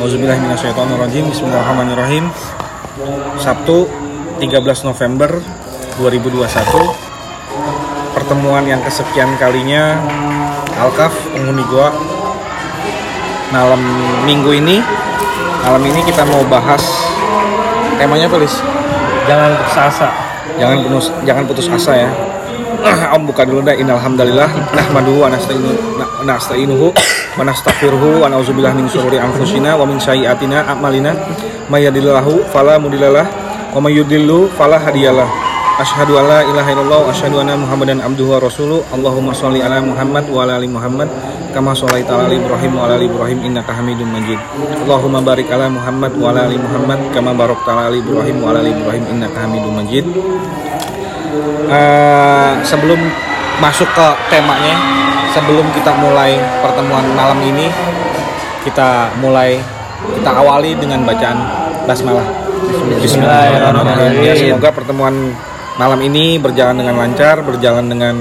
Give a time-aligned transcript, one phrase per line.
[0.00, 1.28] Auzubillahiminasyaitonirrajim.
[1.28, 2.32] Bismillahirrahmanirrahim.
[3.36, 3.90] Sabtu
[4.40, 5.42] 13 November
[5.98, 6.46] 2021
[8.14, 9.98] Pertemuan yang kesekian kalinya
[10.78, 11.90] Alkaf penghuni gua
[13.50, 13.82] Malam
[14.22, 14.78] minggu ini
[15.66, 16.86] Malam ini kita mau bahas
[17.98, 18.54] Temanya tulis
[19.26, 20.08] Jangan putus asa.
[20.54, 22.10] Jangan putus, jangan putus asa ya
[23.14, 26.90] Om buka dulu dah Innalhamdulillah Nahmaduhu wa nasta'inu- na- nasta'inuhu
[27.36, 31.14] Wa nastaghfiruhu Wa na'udzubillah min syururi anfusina Wa min sayyiatina a'malina
[31.70, 33.26] May yahdihillahu fala mudhillalah
[33.74, 35.26] Wa may yudlilhu fala hadiyalah
[35.74, 38.78] Asyhadu an la ilaha illallah wa asyhadu anna Muhammadan abduhu wa rasuluh.
[38.94, 41.10] Allahumma sholli ala Muhammad wa ala ali Muhammad
[41.50, 44.38] kama sholaita ala ali Ibrahim wa ala ali Ibrahim innaka Hamidum Majid.
[44.86, 48.62] Allahumma barik ala Muhammad wa ala ali Muhammad kama barakta ala ali Ibrahim wa ala
[48.62, 50.06] ali Ibrahim innaka Hamidum Majid.
[51.64, 53.00] Eh, sebelum
[53.58, 54.76] masuk ke temanya,
[55.34, 57.66] sebelum kita mulai pertemuan malam ini,
[58.62, 59.58] kita mulai
[60.14, 61.38] kita awali dengan bacaan
[61.88, 62.26] basmalah.
[63.00, 64.22] Bismillahirrahmanirrahim.
[64.22, 65.14] Ya, semoga pertemuan
[65.80, 68.14] malam ini berjalan dengan lancar, berjalan dengan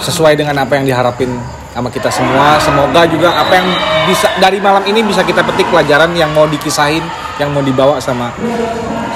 [0.00, 1.30] sesuai dengan apa yang diharapin
[1.72, 2.58] sama kita semua.
[2.60, 3.68] Semoga juga apa yang
[4.10, 7.04] bisa dari malam ini bisa kita petik pelajaran yang mau dikisahin,
[7.38, 8.34] yang mau dibawa sama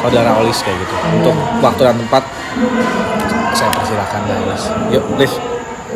[0.05, 0.95] saudara Olis kayak gitu.
[1.17, 2.23] Untuk waktu dan tempat
[3.57, 4.65] saya persilakan Olis.
[4.93, 5.37] Yuk, please.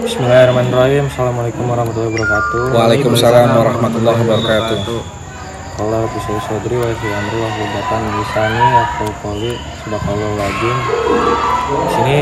[0.00, 1.12] Bismillahirrahmanirrahim.
[1.12, 2.62] Assalamualaikum warahmatullahi wabarakatuh.
[2.72, 5.00] Waalaikumsalam warahmatullahi wabarakatuh.
[5.78, 8.66] Kalau bisa sodri wa fi amri wa hubatan lisani
[9.84, 10.72] sudah kalau lagi
[11.68, 12.16] di sini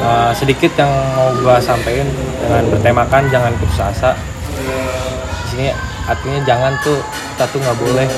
[0.00, 2.08] uh, sedikit yang mau gua sampaikan
[2.40, 4.16] dengan bertemakan jangan putus asa
[4.56, 5.68] di sini
[6.08, 6.96] artinya jangan tuh
[7.36, 8.08] kita tuh nggak boleh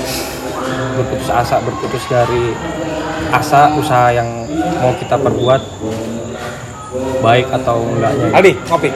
[0.96, 2.54] berputus asa berputus dari
[3.30, 4.46] asa usaha yang
[4.80, 5.62] mau kita perbuat
[7.20, 8.26] baik atau enggaknya.
[8.32, 8.90] Aldi, ngopi.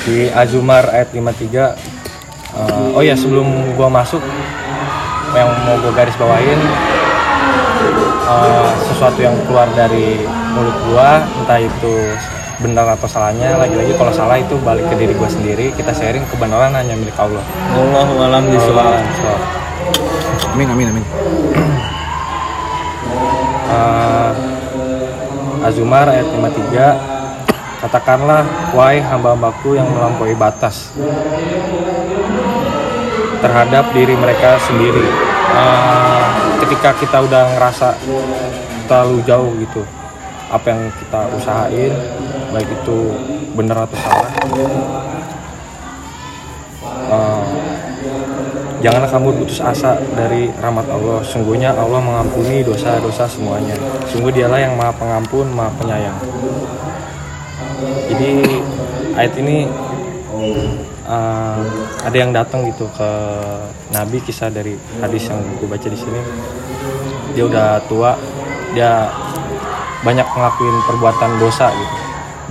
[0.00, 1.20] di Azumar ayat 53
[2.56, 4.24] eh, oh ya sebelum gua masuk
[5.36, 6.56] yang mau gua garis bawahin
[8.24, 10.24] eh, sesuatu yang keluar dari
[10.56, 11.94] mulut gua entah itu
[12.60, 16.76] benar atau salahnya lagi-lagi kalau salah itu balik ke diri gua sendiri kita sharing kebenaran
[16.76, 17.44] hanya milik Allah
[17.76, 19.00] Allahu alam Bismillah.
[20.50, 21.04] Amin, amin, amin.
[23.70, 24.30] Eh,
[25.68, 28.44] Azumar ayat 53 Katakanlah
[28.76, 30.92] wahai hamba-hambaku yang melampaui batas
[33.40, 36.26] terhadap diri mereka sendiri Eh,
[36.62, 37.98] ketika kita udah ngerasa
[38.86, 39.82] terlalu jauh gitu
[40.50, 41.92] apa yang kita usahain
[42.50, 42.98] baik itu
[43.54, 44.30] benar atau salah
[47.10, 47.44] eh,
[48.80, 51.20] Janganlah kamu putus asa dari rahmat Allah.
[51.20, 53.76] Sungguhnya Allah mengampuni dosa-dosa semuanya.
[54.08, 56.16] Sungguh dialah yang maha pengampun, maha penyayang.
[58.08, 58.40] Jadi
[59.12, 59.68] ayat ini
[61.04, 61.60] uh,
[62.00, 63.10] ada yang datang gitu ke
[63.92, 66.20] Nabi kisah dari hadis yang gue baca di sini.
[67.36, 68.16] Dia udah tua,
[68.72, 69.12] dia
[70.00, 71.96] banyak ngelakuin perbuatan dosa gitu,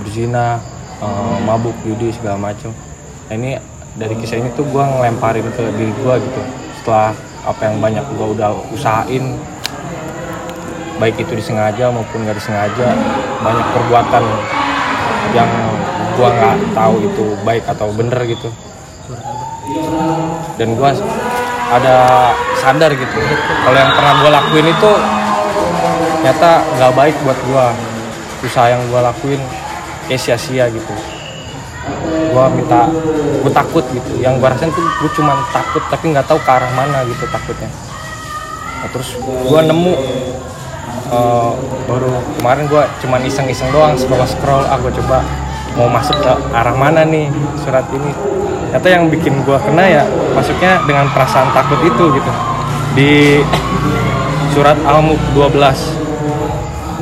[0.02, 0.62] berzina,
[1.02, 2.70] uh, mabuk, judi segala macam.
[3.26, 3.50] Nah, ini
[3.98, 6.40] dari kisah ini tuh gue ngelemparin ke diri gue gitu.
[6.78, 7.10] Setelah
[7.42, 9.34] apa yang banyak gue udah usahain
[11.00, 12.92] baik itu disengaja maupun nggak disengaja
[13.40, 14.24] banyak perbuatan
[15.32, 15.48] yang
[16.14, 18.48] gue nggak tahu itu baik atau bener gitu.
[20.60, 20.90] Dan gue
[21.70, 21.96] ada
[22.60, 23.18] sadar gitu.
[23.64, 24.90] Kalau yang pernah gue lakuin itu
[26.20, 27.66] ternyata nggak baik buat gue
[28.44, 29.40] usaha yang gue lakuin
[30.04, 30.92] kayak sia-sia gitu.
[32.30, 32.92] Gue minta
[33.40, 34.20] gue takut gitu.
[34.20, 37.72] Yang gue rasain tuh gue cuma takut tapi nggak tahu ke arah mana gitu takutnya.
[38.84, 39.92] Nah, terus gue nemu
[41.08, 41.52] eh,
[41.88, 45.24] baru kemarin gue cuma iseng-iseng doang scroll scroll ah gue coba
[45.80, 47.32] mau masuk ke arah mana nih
[47.64, 48.12] surat ini.
[48.70, 50.04] Ternyata yang bikin gue kena ya
[50.36, 52.32] masuknya dengan perasaan takut itu gitu.
[52.92, 53.40] Di
[54.52, 55.99] surat Al-Mulk 12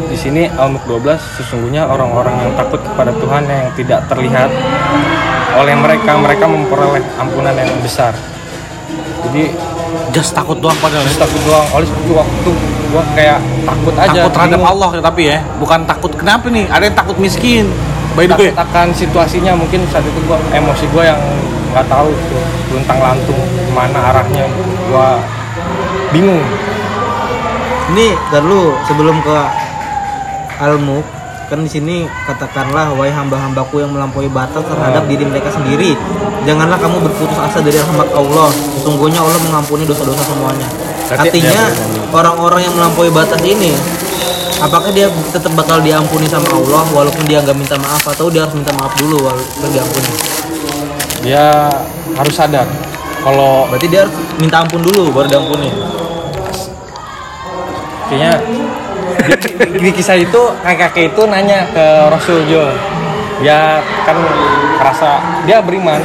[0.09, 4.51] di sini Al-Mulk 12 sesungguhnya orang-orang yang takut kepada Tuhan yang tidak terlihat
[5.61, 8.17] oleh mereka mereka memperoleh ampunan yang besar
[9.29, 9.53] jadi
[10.13, 11.09] Just takut doang padahal ya.
[11.09, 12.51] terus takut doang oleh itu waktu
[12.93, 14.73] gua kayak takut aja Takut terhadap bingung.
[14.73, 16.65] Allah ya, tapi ya, bukan takut kenapa nih?
[16.69, 17.69] Ada yang takut miskin.
[18.17, 21.21] By the way, akan situasinya mungkin saat itu gua emosi gua yang
[21.73, 24.45] nggak tahu tuh luntang lantung ke mana arahnya
[24.89, 25.21] gua
[26.13, 26.41] bingung
[27.89, 29.39] Ini dulu sebelum ke
[30.59, 31.07] Almuk
[31.49, 35.97] kan di sini katakanlah wahai hamba-hambaku yang melampaui batas terhadap diri mereka sendiri.
[36.45, 38.53] Janganlah kamu berputus asa dari rahmat Allah.
[38.77, 40.69] Sesungguhnya Allah mengampuni dosa-dosa semuanya.
[41.09, 41.73] Artinya
[42.13, 43.73] orang-orang yang melampaui batas ini
[44.61, 48.53] apakah dia tetap bakal diampuni sama Allah walaupun dia nggak minta maaf atau dia harus
[48.53, 50.13] minta maaf dulu walaupun diampuni?
[51.25, 51.73] Dia
[52.13, 52.69] harus sadar
[53.25, 55.71] kalau Berarti dia harus minta ampun dulu baru diampuni.
[58.09, 58.41] kayaknya
[59.81, 62.73] di, kisah itu kakek itu nanya ke Rasul Jo
[63.39, 64.19] dia kan
[64.79, 66.03] merasa dia beriman.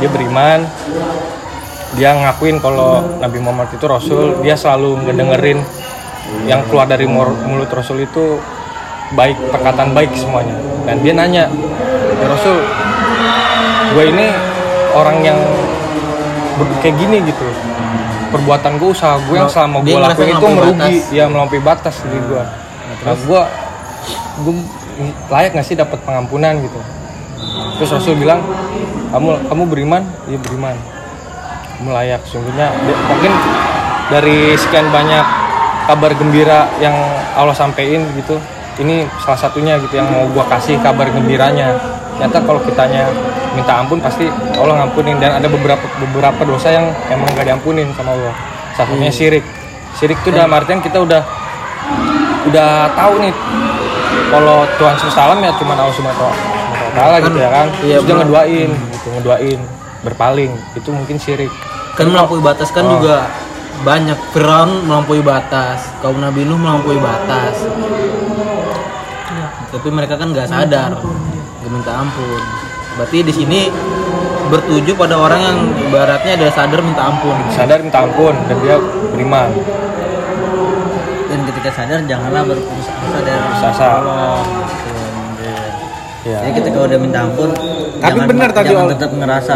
[0.00, 0.60] Dia beriman.
[1.94, 4.40] Dia ngakuin kalau Nabi Muhammad itu Rasul.
[4.40, 5.60] Dia selalu ngedengerin
[6.48, 8.40] yang keluar dari mulut Rasul itu
[9.14, 10.56] baik perkataan baik semuanya.
[10.88, 11.44] Dan dia nanya
[12.20, 12.64] ya Rasul
[13.94, 14.26] gue ini
[14.96, 15.38] orang yang
[16.82, 17.46] kayak gini gitu
[18.34, 21.14] perbuatan gue usaha gue yang selama gue lakuin itu merugi batas.
[21.14, 22.42] ya melampaui batas di gue
[23.04, 23.40] nah gue
[24.42, 24.54] gue
[25.30, 26.80] layak nggak sih dapat pengampunan gitu?
[27.78, 28.42] Terus Rasul bilang
[29.10, 30.02] kamu kamu beriman?
[30.30, 30.76] Iya beriman.
[31.78, 32.22] Kamu layak.
[32.26, 32.70] Sungguhnya
[33.10, 33.32] mungkin
[34.10, 35.24] dari sekian banyak
[35.90, 36.94] kabar gembira yang
[37.34, 38.38] Allah sampein gitu
[38.80, 41.74] ini salah satunya gitu yang mau gua kasih kabar gembiranya.
[42.14, 43.10] Ternyata kalau kitanya
[43.54, 44.26] minta ampun pasti
[44.58, 45.16] Allah ngampunin.
[45.22, 48.34] Dan ada beberapa beberapa dosa yang emang gak diampunin sama Allah.
[48.74, 49.46] Satunya syirik.
[49.94, 51.22] Syirik itu dalam artian kita udah
[52.50, 53.32] udah tahu nih
[54.28, 57.66] kalau Tuhan semesta alam ya cuma Allah subhanahu wa taala gitu ya kan.
[57.80, 59.60] Iya, terus dia ngeduain gitu ngeduain
[60.04, 60.52] berpaling.
[60.74, 61.52] Itu mungkin syirik.
[61.94, 62.98] Kan melampaui batas kan Oh.
[62.98, 63.30] juga
[63.86, 64.18] banyak.
[64.34, 67.62] Firaun melampaui batas, kaum Nabi Nuh melampaui batas.
[69.74, 72.42] Tapi mereka kan nggak sadar, nggak minta ampun.
[72.94, 73.60] Berarti di sini
[74.44, 77.34] bertuju pada orang yang ibaratnya ada sadar minta ampun.
[77.50, 78.76] sadar minta ampun dan dia
[79.10, 79.50] beriman
[81.26, 83.86] dan ketika sadar janganlah berputus asa dari Putus asa.
[83.98, 84.94] Allah gitu.
[86.24, 89.54] ya Jadi ketika udah minta ampun, Tapi jangan, benar tadi, jangan tetap ngerasa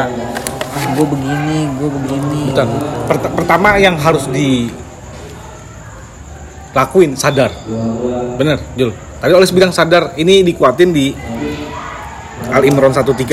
[0.68, 2.42] ah gue begini, gue begini.
[2.50, 2.66] Betul.
[3.06, 4.26] Pert- pertama yang harus
[6.72, 7.52] dilakuin sadar.
[8.34, 8.90] Bener, Jul.
[9.18, 11.10] Tadi oleh bilang sadar, ini dikuatin di
[12.48, 13.24] Al Imran 135.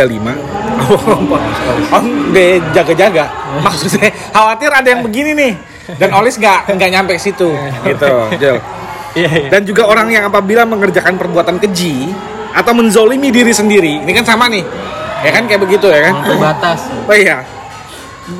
[1.96, 3.26] Om deh jaga-jaga.
[3.64, 5.54] Maksudnya khawatir ada yang begini nih.
[5.96, 7.54] Dan Olis nggak nggak nyampe situ,
[7.86, 8.58] gitu, Jul.
[9.14, 12.10] iya iya Dan juga orang yang apabila mengerjakan perbuatan keji
[12.58, 14.66] atau menzolimi diri sendiri, ini kan sama nih,
[15.22, 16.14] ya kan kayak begitu ya kan?
[16.26, 16.80] Melampaui batas.
[17.06, 17.46] Oh iya.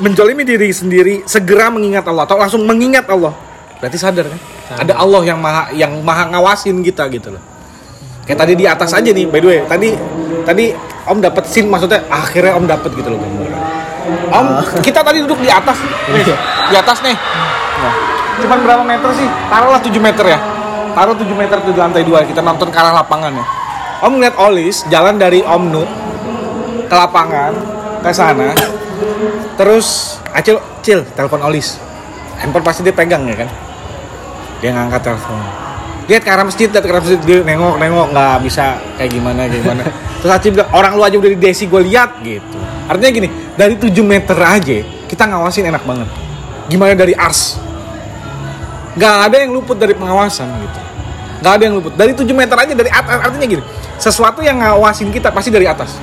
[0.02, 3.30] Menjolimi diri sendiri, segera mengingat Allah atau langsung mengingat Allah.
[3.78, 4.40] Berarti sadar kan?
[4.82, 7.42] Ada Allah yang maha yang maha ngawasin kita gitu loh.
[8.26, 9.60] Kayak tadi di atas aja nih, by the way.
[9.64, 9.88] Tadi
[10.42, 10.64] tadi
[11.06, 13.62] Om dapat scene maksudnya akhirnya Om dapat gitu loh gambaran.
[14.34, 14.46] Om,
[14.86, 15.78] kita tadi duduk di atas.
[16.10, 16.26] Nih,
[16.70, 17.14] di atas nih.
[17.78, 17.94] Nah,
[18.42, 19.28] cuman berapa meter sih?
[19.46, 20.38] Taruhlah 7 meter ya.
[20.98, 23.46] Taruh 7 meter di lantai 2 kita nonton ke arah lapangan ya.
[24.02, 25.88] Om ngeliat Olis jalan dari Om Nuk
[26.86, 27.52] ke lapangan
[28.00, 28.54] ke sana
[29.58, 31.80] terus Acil Cil telepon Olis
[32.38, 33.50] handphone pasti dia pegang ya kan
[34.62, 35.65] dia ngangkat telepon
[36.06, 39.40] lihat ke arah masjid lihat ke arah masjid dia nengok nengok nggak bisa kayak gimana
[39.46, 39.82] kayak gimana.
[40.22, 42.58] Terus Acil bilang orang lu aja udah di desi gue lihat gitu.
[42.86, 46.08] Artinya gini dari 7 meter aja kita ngawasin enak banget.
[46.66, 47.58] Gimana dari ars?
[48.96, 50.80] Nggak ada yang luput dari pengawasan gitu.
[51.44, 51.92] Nggak ada yang luput.
[51.94, 53.64] Dari 7 meter aja dari atas artinya gini
[53.96, 55.96] sesuatu yang ngawasin kita pasti dari atas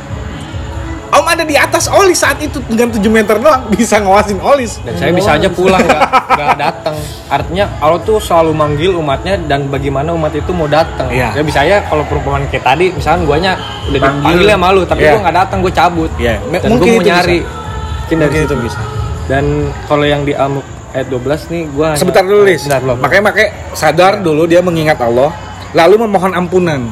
[1.14, 4.82] Om ada di atas Olis saat itu dengan 7 meter doang bisa ngawasin Olis.
[4.82, 10.10] dan saya bisa aja pulang nggak datang artinya Allah tuh selalu manggil umatnya dan bagaimana
[10.12, 11.38] umat itu mau datang Iya.
[11.38, 13.52] ya bisa aja kalau perumpamaan kayak tadi misalnya guanya
[13.86, 15.12] udah dipanggil ya malu tapi Iya.
[15.12, 17.52] gua nggak datang gue cabut Iya, me- dan mungkin gue mau itu nyari bisa.
[17.94, 18.80] mungkin dari Mungkin situ itu bisa.
[19.24, 19.44] dan
[19.86, 22.66] kalau yang di Amuk ayat 12 nih gua Sebentar dulu, Lis.
[22.66, 25.30] Makanya pakai sadar dulu dia mengingat Allah,
[25.72, 26.90] lalu memohon ampunan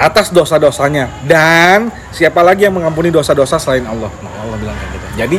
[0.00, 4.08] atas dosa-dosanya dan siapa lagi yang mengampuni dosa-dosa selain Allah.
[4.24, 5.06] Nah, Allah bilang kayak gitu.
[5.20, 5.36] Jadi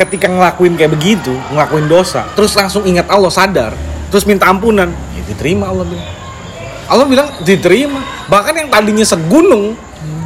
[0.00, 3.76] ketika ngelakuin kayak begitu, ngelakuin dosa, terus langsung ingat Allah, sadar,
[4.08, 6.08] terus minta ampunan, ya diterima Allah bilang.
[6.88, 8.00] Allah bilang diterima.
[8.32, 9.76] Bahkan yang tadinya segunung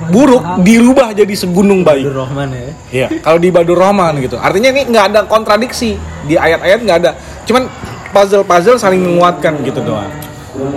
[0.07, 2.07] buruk dirubah jadi segunung baik.
[2.07, 2.71] Abdul Rahman ya.
[2.95, 4.39] Iya, kalau di Badur Rahman gitu.
[4.39, 7.11] Artinya ini nggak ada kontradiksi di ayat-ayat nggak ada.
[7.43, 7.67] Cuman
[8.15, 10.09] puzzle-puzzle saling menguatkan gitu doang.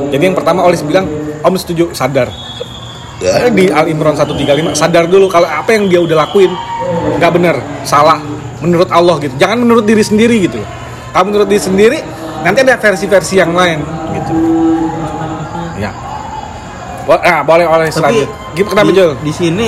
[0.09, 1.07] Jadi yang pertama Olis bilang,
[1.39, 2.27] Om setuju sadar.
[3.51, 6.51] Di Al Imran 135 sadar dulu kalau apa yang dia udah lakuin
[7.19, 8.19] nggak bener, salah
[8.59, 9.35] menurut Allah gitu.
[9.35, 10.59] Jangan menurut diri sendiri gitu.
[11.09, 11.99] Kalau menurut diri sendiri
[12.39, 14.35] nanti ada versi-versi yang lain gitu.
[15.77, 15.91] Ya.
[17.03, 18.29] Bo- Nah, boleh oleh Tapi selanjut.
[18.49, 19.11] Gimana kenapa Jul?
[19.19, 19.67] di sini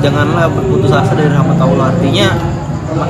[0.00, 1.92] janganlah berputus asa dari rahmat Allah.
[1.92, 2.26] Artinya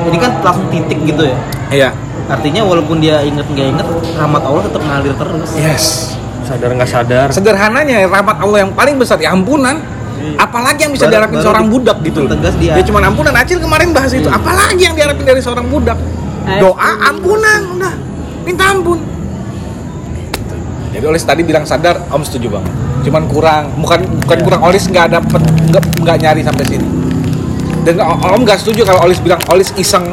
[0.05, 1.37] ini kan langsung titik gitu ya.
[1.71, 1.91] Iya.
[2.27, 5.51] Artinya walaupun dia inget nggak inget, rahmat Allah tetap ngalir terus.
[5.55, 6.15] Yes.
[6.51, 7.27] Sadar nggak sadar.
[7.31, 9.79] Sederhananya rahmat Allah yang paling besar ya ampunan.
[10.37, 12.31] Apalagi yang bisa Baru- diharapin baru seorang di- budak gitu loh.
[12.37, 12.73] Tegas dia.
[12.77, 13.33] ya cuma ampunan.
[13.33, 14.29] Acil kemarin bahas itu.
[14.29, 15.97] Apalagi yang diharapin dari seorang budak?
[16.61, 17.61] Doa ampunan.
[17.79, 17.95] Udah.
[18.45, 18.99] Minta ampun.
[20.91, 22.73] Jadi Olis tadi bilang sadar Om setuju banget.
[23.01, 23.65] Cuman kurang.
[23.79, 24.61] Bukan bukan kurang.
[24.61, 25.41] Olis nggak dapet
[25.71, 26.85] nggak nggak nyari sampai sini.
[27.81, 30.05] Dan Om nggak setuju kalau Olis bilang Olis iseng,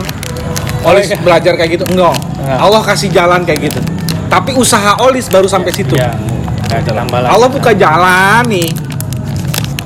[0.88, 1.86] Olis belajar kayak gitu.
[1.91, 2.15] Enggak.
[2.38, 2.58] Enggak.
[2.63, 3.79] Allah kasih jalan kayak gitu.
[4.28, 5.96] Tapi usaha Olis baru sampai situ.
[5.96, 6.12] ya
[6.68, 8.70] nggak ada Allah buka jalan nih.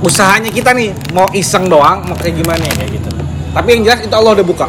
[0.01, 3.09] Usahanya kita nih mau iseng doang, mau kayak gimana ya, kayak gitu.
[3.53, 4.67] Tapi yang jelas itu Allah udah buka.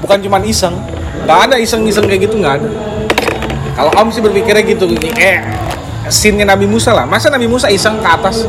[0.00, 0.72] Bukan cuma iseng.
[1.28, 2.68] Gak ada iseng-iseng kayak gitu nggak ada.
[3.76, 4.88] Kalau Om sih berpikirnya gitu,
[5.20, 5.44] eh
[6.08, 7.04] scene Nabi Musa lah.
[7.04, 8.48] Masa Nabi Musa iseng ke atas?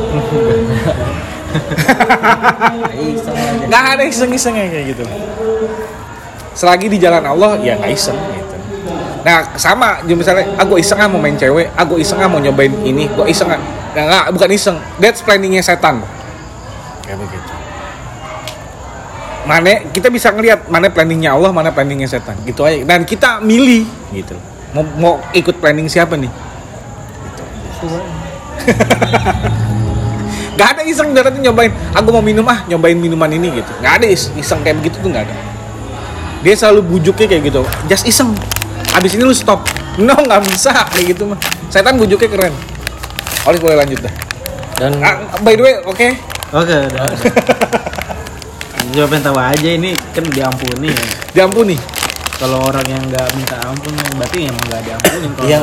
[3.68, 5.04] Nggak ada iseng-isengnya kayak gitu.
[6.56, 8.41] Selagi di jalan Allah, ya nggak iseng gitu.
[9.22, 12.74] Nah sama, jadi misalnya, aku iseng ah mau main cewek, aku iseng ah mau nyobain
[12.82, 13.60] ini, gua iseng ah.
[13.94, 14.76] Nggak, nggak, bukan iseng.
[14.98, 16.02] That's planningnya setan.
[17.06, 17.52] Kayak begitu.
[19.42, 22.34] Mana kita bisa ngelihat mana planningnya Allah, mana planningnya setan.
[22.42, 22.82] Gitu aja.
[22.82, 24.34] Dan kita milih gitu.
[24.72, 26.30] Mau, mau ikut planning siapa nih?
[30.58, 33.72] Gak ada iseng dari nyobain, aku mau minum ah, nyobain minuman ini gitu.
[33.82, 35.34] Gak ada is- iseng kayak begitu tuh gak ada.
[36.46, 38.34] Dia selalu bujuknya kayak gitu, just iseng.
[38.92, 39.64] Abis ini lu stop.
[40.00, 41.40] No, nggak bisa kayak gitu mah.
[41.72, 42.54] Setan bujuknya keren.
[43.48, 44.14] Olis boleh lanjut dah.
[44.78, 46.08] dan Ah, by the way, oke.
[46.52, 47.10] Oke, udah.
[48.92, 51.06] Gue pengen tahu aja ini kan diampuni ya.
[51.32, 51.76] Diampuni.
[52.36, 55.58] Kalau orang yang nggak minta ampun berarti emang nggak diampuni Iya.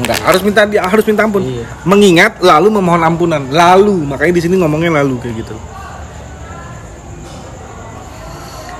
[0.00, 1.42] Enggak, harus minta dia harus minta ampun.
[1.42, 1.66] Iya.
[1.82, 3.42] Mengingat lalu memohon ampunan.
[3.50, 5.56] Lalu, makanya di sini ngomongnya lalu kayak gitu.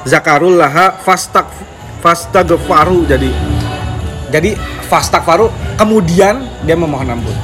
[0.06, 1.50] Zakarul laha fastak
[2.00, 3.28] fastagfaru jadi
[4.30, 4.54] jadi
[4.86, 7.34] fastagfaru kemudian dia memohon ampun.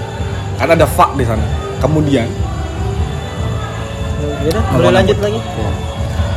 [0.56, 1.44] Karena ada fa di sana.
[1.82, 2.24] Kemudian
[4.46, 5.40] Yaudah, boleh lanjut lagi.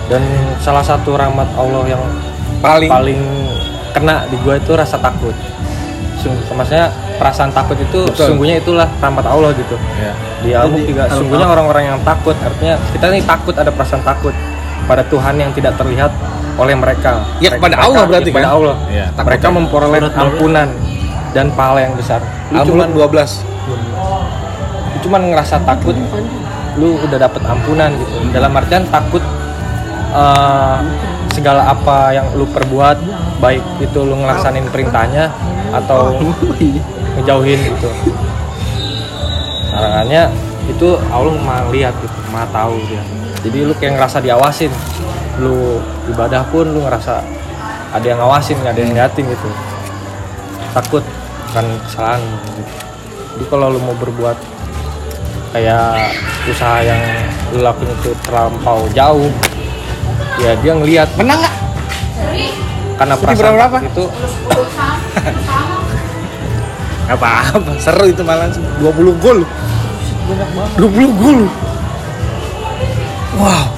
[0.10, 0.22] dan
[0.58, 2.02] salah satu rahmat Allah yang
[2.60, 3.22] paling, paling
[3.94, 5.32] kena di gua itu rasa takut
[6.20, 8.36] Sungguh, maksudnya perasaan takut itu Betul.
[8.36, 10.12] sungguhnya itulah rahmat Allah gitu Ya.
[10.44, 14.36] di Jadi, juga sungguhnya orang-orang yang takut artinya kita nih takut ada perasaan takut
[14.90, 16.12] pada Tuhan yang tidak terlihat
[16.60, 17.24] oleh mereka.
[17.40, 18.56] Ya, Mereka- kepada Allah mereka- berarti kepada kan?
[18.56, 18.76] Allah.
[18.86, 19.56] Iya, mereka takutnya.
[19.58, 20.68] memperoleh Surat ampunan
[21.30, 22.20] dan pahala yang besar.
[22.52, 23.32] Lu cuman 12.
[24.90, 25.96] lu cuman ngerasa takut
[26.76, 28.18] lu udah dapet ampunan gitu.
[28.30, 29.24] Dalam artian takut
[30.12, 30.78] eh,
[31.30, 32.98] segala apa yang lu perbuat
[33.40, 35.32] baik itu lu ngelaksanin perintahnya
[35.72, 36.18] atau
[37.16, 37.90] ngejauhin gitu.
[39.72, 40.24] Larangannya
[40.68, 43.02] itu Allah mah lihat gitu mah tahu dia.
[43.40, 44.72] Jadi lu kayak ngerasa diawasin
[45.40, 45.80] lu
[46.12, 47.24] ibadah pun lu ngerasa
[47.96, 49.50] ada yang ngawasin ada yang liatin gitu
[50.76, 51.04] takut
[51.50, 52.62] kan kesalahan gitu.
[53.36, 54.38] jadi kalau lu mau berbuat
[55.56, 56.14] kayak
[56.46, 57.02] usaha yang
[57.56, 59.32] lu lakuin itu terlampau jauh
[60.38, 61.56] ya dia ngelihat Menang nggak?
[63.00, 63.78] karena perasaan berapa?
[63.80, 64.06] itu
[67.10, 69.40] apa-apa, seru itu malah 20 gol.
[70.78, 71.40] 20 gol.
[73.40, 73.69] Wow.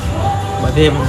[0.71, 1.07] Berarti emang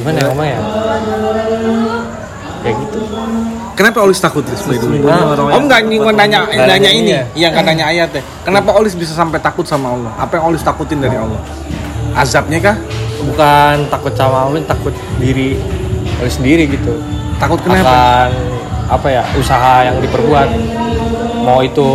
[0.00, 0.60] gimana ya ngomong ya
[2.64, 2.98] kayak gitu
[3.76, 4.44] Kenapa Olis takut?
[4.44, 7.24] Sesungguhnya orang Om yang nggak nggak nanya nanya nanya ini, ya?
[7.32, 8.20] iya nanya ayatnya.
[8.44, 10.12] Kenapa Olis bisa sampai takut sama Allah?
[10.20, 11.40] Apa yang Olis takutin dari Allah?
[12.12, 12.76] Azabnya kah?
[13.24, 15.60] bukan takut sama Allah takut diri
[16.20, 16.96] oleh sendiri gitu
[17.40, 17.88] Takut kenapa?
[17.88, 18.30] akan
[18.90, 20.48] apa ya usaha yang diperbuat
[21.40, 21.88] mau itu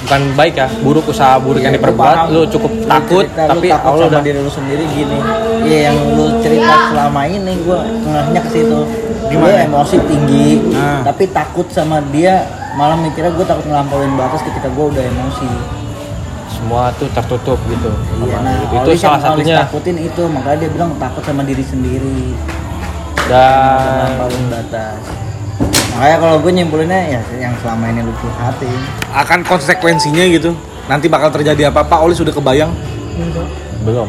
[0.00, 3.88] bukan baik ya buruk usaha buruk yang diperbuat lu cukup takut Cerita lu tapi takut
[3.92, 5.18] Allah sama udah diri lu sendiri gini.
[5.60, 8.80] Iya yang lu cerita selama ini gua ngehnya ke situ.
[9.30, 11.04] Lu emosi tinggi Ah.
[11.04, 12.48] tapi takut sama dia.
[12.70, 15.50] Malah mikirnya gue takut ngelampauin batas ketika gue udah emosi.
[16.54, 17.90] Semua tuh tertutup gitu.
[18.24, 19.66] Iya nah itu salah satunya.
[19.66, 22.34] takutin itu makanya dia bilang takut sama diri sendiri.
[23.26, 25.29] Dan ngelampauin batas
[26.00, 28.72] makanya kalau gue nyimpulinnya ya yang selama ini lu curhatin
[29.12, 30.56] Akan konsekuensinya gitu.
[30.88, 32.72] Nanti bakal terjadi apa-apa, Olis sudah kebayang.
[33.80, 34.08] belum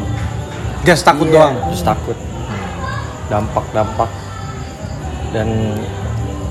[0.82, 1.36] Just takut Iya.
[1.36, 1.54] doang.
[1.68, 2.16] terus takut
[3.28, 4.08] dampak-dampak
[5.32, 5.48] dan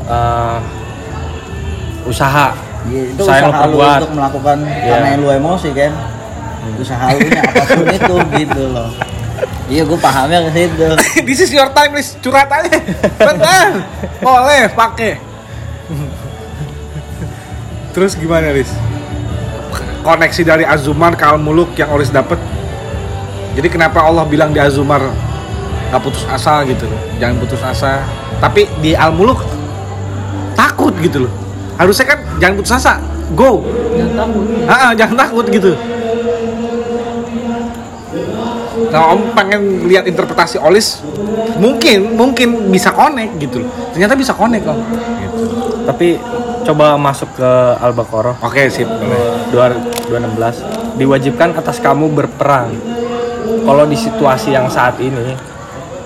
[0.06, 0.58] eh,
[2.02, 4.88] usaha Iya, itu Usaha usaha lu untuk melakukan Iya.
[4.90, 5.92] karena lu emosi kan
[6.76, 8.88] usaha lu nya apa pun itu gitu loh
[9.68, 10.88] iya gue pahamnya ke situ
[11.28, 12.16] This is your time, Lis.
[12.18, 12.72] Curhat aja.
[13.16, 13.68] Benar.
[14.18, 15.29] Boleh pakai.
[17.94, 18.70] Terus gimana, Lis?
[20.00, 22.38] Koneksi dari Azumar ke Al-Muluk yang Olis dapat.
[23.58, 25.02] Jadi kenapa Allah bilang di Azumar
[25.90, 27.00] nggak putus asa gitu loh.
[27.18, 28.06] Jangan putus asa.
[28.40, 29.42] Tapi di Al-Muluk
[30.56, 31.32] takut gitu loh.
[31.76, 32.94] Harusnya kan jangan putus asa.
[33.34, 33.62] Go.
[33.94, 35.72] jangan takut Ah, jangan takut gitu.
[38.90, 41.04] Nah, Om pengen lihat interpretasi Olis,
[41.60, 43.70] mungkin mungkin bisa connect gitu loh.
[43.94, 44.78] Ternyata bisa connect Om.
[45.20, 45.29] Gitu.
[45.86, 46.18] Tapi
[46.64, 48.86] coba masuk ke Al-Baqarah Oke, sip.
[48.86, 49.48] boleh.
[49.50, 52.74] 2 216 diwajibkan atas kamu berperang
[53.64, 55.34] kalau di situasi yang saat ini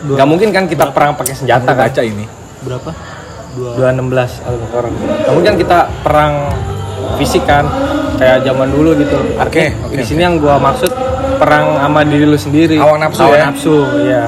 [0.05, 2.25] nggak mungkin kan kita perang pakai senjata kan baca ini
[2.65, 2.91] berapa
[3.55, 4.91] 216 Al-Baqarah.
[5.31, 6.35] Namun kan kita perang
[7.17, 7.65] fisik kan
[8.19, 9.15] kayak zaman dulu gitu.
[9.39, 10.91] Oke, oke, di sini yang gua maksud
[11.39, 12.77] perang sama diri lu sendiri.
[12.79, 13.45] Hawa nafsu Hawa ya?
[13.51, 13.77] nafsu,
[14.07, 14.23] ya.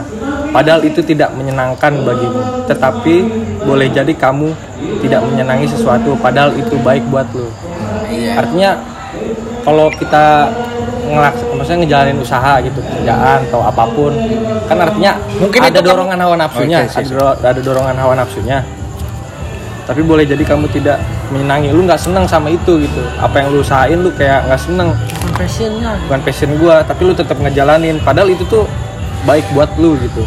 [0.54, 2.40] Padahal itu tidak menyenangkan bagimu.
[2.70, 3.16] Tetapi
[3.66, 4.54] boleh jadi kamu
[5.02, 7.50] tidak menyenangi sesuatu padahal itu baik buat lu.
[8.06, 8.38] Iya.
[8.40, 8.70] Artinya
[9.60, 10.54] kalau kita
[11.06, 14.10] ngelaks maksudnya ngejalanin usaha gitu kerjaan atau apa pun
[14.66, 18.58] kan artinya Mungkin ada kan- dorongan hawa nafsunya sih, ada, doro- ada dorongan hawa nafsunya.
[19.86, 20.98] Tapi boleh jadi kamu tidak
[21.30, 23.02] menyenangi lu nggak seneng sama itu gitu.
[23.22, 24.90] Apa yang lu usahain lu kayak nggak seneng.
[24.90, 25.90] Bukan passionnya.
[26.10, 28.02] Bukan passion gua tapi lu tetap ngejalanin.
[28.02, 28.66] Padahal itu tuh
[29.22, 30.26] baik buat lu gitu.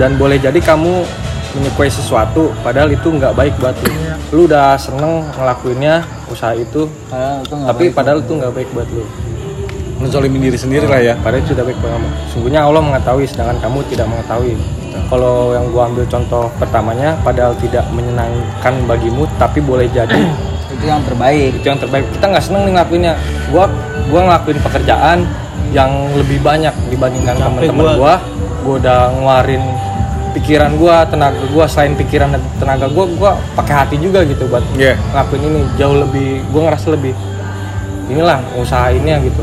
[0.00, 1.04] Dan boleh jadi kamu
[1.54, 3.92] menyukai sesuatu padahal itu nggak baik buat lu.
[4.34, 7.94] Lu udah seneng ngelakuinnya usaha itu Padahal itu tapi baik.
[7.94, 9.04] padahal itu nggak baik buat lu.
[10.02, 11.14] Menzolimin diri sendiri lah ya.
[11.22, 12.08] Padahal itu tidak baik buat kamu.
[12.34, 14.54] Sungguhnya Allah mengetahui sedangkan kamu tidak mengetahui.
[15.10, 20.22] Kalau yang gua ambil contoh pertamanya padahal tidak menyenangkan bagimu tapi boleh jadi
[20.74, 21.50] itu yang terbaik.
[21.54, 22.06] itu yang terbaik.
[22.18, 23.14] Kita nggak seneng nih ngelakuinnya.
[23.54, 23.70] Gua
[24.10, 25.18] gua ngelakuin pekerjaan
[25.70, 28.16] yang lebih banyak dibandingkan teman-teman gua.
[28.64, 29.62] Gua udah ngeluarin
[30.34, 34.66] pikiran gua tenaga gua selain pikiran dan tenaga gua gua pakai hati juga gitu buat
[34.74, 34.98] Iya.
[35.14, 35.60] ngelakuin ini.
[35.78, 37.14] Jauh lebih gua ngerasa lebih
[38.10, 39.42] inilah usahainnya gitu.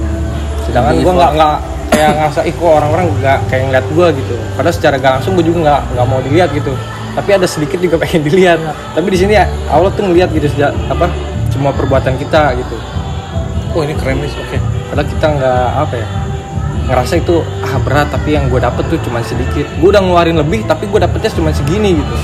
[0.68, 1.56] Sedangkan gua nggak nggak
[1.92, 4.36] kayak ngerasa ih kok orang-orang nggak kayak ngeliat gua gitu.
[4.54, 6.74] Padahal secara gak langsung gua juga nggak nggak mau dilihat gitu.
[7.12, 8.60] Tapi ada sedikit juga pengen dilihat.
[8.94, 11.08] Tapi di sini ya Allah tuh ngeliat gitu sejak apa
[11.50, 12.76] semua perbuatan kita gitu.
[13.72, 14.58] Oh ini keren nih oke.
[14.92, 16.08] Padahal kita nggak apa ya
[16.92, 19.64] ngerasa itu ah berat tapi yang gue dapet tuh cuma sedikit.
[19.80, 22.16] Gue udah ngeluarin lebih tapi gue dapetnya cuma segini gitu.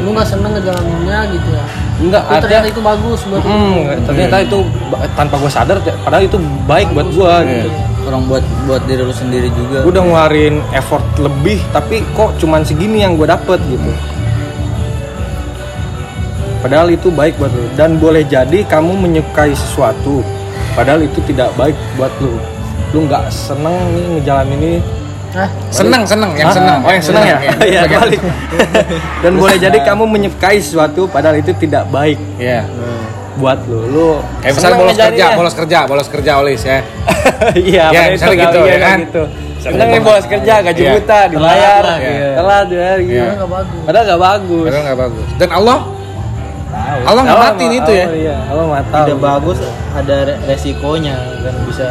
[0.00, 1.64] Lu nggak seneng ngejalaninnya gitu ya?
[1.94, 2.72] Enggak Tapi ternyata ada.
[2.72, 3.42] itu bagus buat.
[3.42, 7.70] Hmm, ternyata itu ba- tanpa gue sadar padahal itu baik buat gue gitu.
[8.04, 9.80] Orang buat buat diri lu sendiri juga.
[9.80, 13.90] gue udah ngeluarin effort lebih tapi kok cuman segini yang gue dapet gitu.
[16.60, 17.64] Padahal itu baik buat lu.
[17.74, 20.24] Dan boleh jadi kamu menyukai sesuatu
[20.72, 22.34] padahal itu tidak baik buat lu
[22.94, 24.72] lu nggak seneng nih ngejalanin ini
[25.30, 25.50] Hah?
[25.68, 28.20] seneng seneng yang Ah, seneng oh yang seneng ya iya Bagian- balik
[29.22, 32.62] dan boleh jadi kamu menyukai sesuatu padahal itu tidak baik Iya.
[33.34, 35.34] buat lu lu Kayak misalnya bolos kerja, ngejalaninnya.
[35.36, 36.78] bolos kerja, bolos kerja olis ya.
[37.66, 38.98] iya Ya, padahal itu misalnya gitu, iya, ya kan?
[39.02, 39.22] gitu
[39.58, 40.92] seneng nih bolos kerja gaji Iya.
[40.94, 42.30] buta dibayar iya.
[42.32, 43.26] telat Iya.
[43.34, 45.26] nggak bagus padahal nggak bagus Padahal nggak bagus.
[45.34, 45.78] Dan Allah,
[46.64, 47.00] Tahu.
[47.02, 48.06] Allah nggak Allah matiin ma- itu ya.
[48.06, 48.64] Allah, iya Allah
[49.02, 49.58] tidak bagus
[49.92, 51.88] ada re- resikonya kan bisa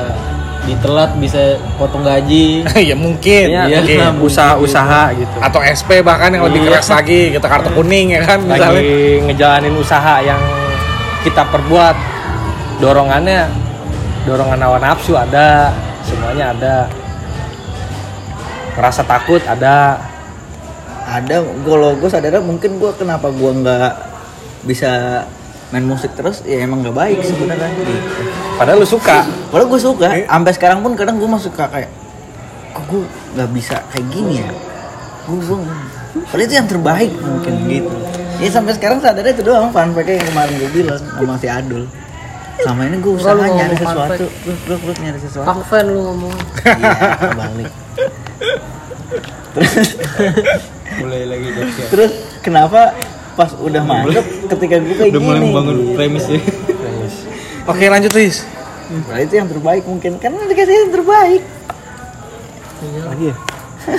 [0.63, 3.97] ditelat bisa potong gaji ya mungkin, Iya, mungkin.
[3.99, 6.79] iya, usaha-usaha gitu Atau SP bahkan yang lebih Iya.
[6.79, 8.79] keras lagi, kita kartu kuning ya kan misalnya.
[8.79, 10.39] lagi ngejalanin usaha yang
[11.21, 11.95] kita perbuat
[12.79, 13.47] dorongannya
[14.23, 15.71] dorongan hawa nafsu ada
[16.01, 16.75] semuanya ada
[18.73, 19.99] ngerasa takut ada
[21.03, 23.91] Ada kalau gue sadar mungkin gue kenapa gue nggak
[24.63, 25.21] bisa
[25.69, 27.69] main musik terus ya emang nggak baik sebenarnya.
[27.75, 27.93] Gitu.
[28.53, 30.07] Padahal lu suka Padahal gue suka.
[30.23, 31.89] Sampai sekarang pun kadang gue masuk suka kayak
[32.69, 33.01] kok gue
[33.33, 34.49] nggak bisa kayak gini ya.
[35.23, 35.57] Gue gue
[36.25, 37.93] padahal itu yang terbaik mungkin gitu.
[38.37, 41.85] Ya sampai sekarang sadarnya itu doang fun fact yang kemarin gue bilang sama si Adul.
[42.59, 44.25] Sama ini gue usaha nyari fun sesuatu.
[44.25, 45.47] Terus terus terus nyari sesuatu.
[45.47, 47.71] aku fan lu ngomong Iya, kebalik.
[50.95, 52.93] mulai lagi jokesnya Terus kenapa
[53.33, 55.45] pas udah mantep ketika gue kayak udah mulai gini?
[55.47, 56.39] membangun premis ya
[57.63, 58.43] Oke lanjut Riz.
[59.07, 61.41] Nah, itu yang terbaik mungkin karena dikasih yang terbaik.
[62.83, 63.35] lagi ya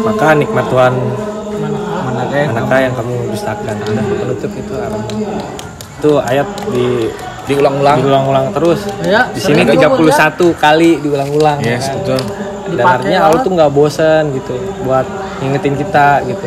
[0.00, 0.94] maka nikmat Tuhan
[2.02, 5.02] manakah yang manakah yang kamu dustakan udah penutup itu Aram.
[5.94, 6.86] itu ayat di
[7.46, 7.96] Diulang-ulang.
[8.02, 9.88] diulang-ulang terus ya di sini sering juga,
[10.28, 11.94] 31 kali diulang-ulang Yes, ya kan?
[11.96, 12.20] betul.
[12.68, 13.18] dan artinya.
[13.24, 15.06] Allah tuh nggak bosan gitu buat
[15.38, 16.44] ngingetin kita gitu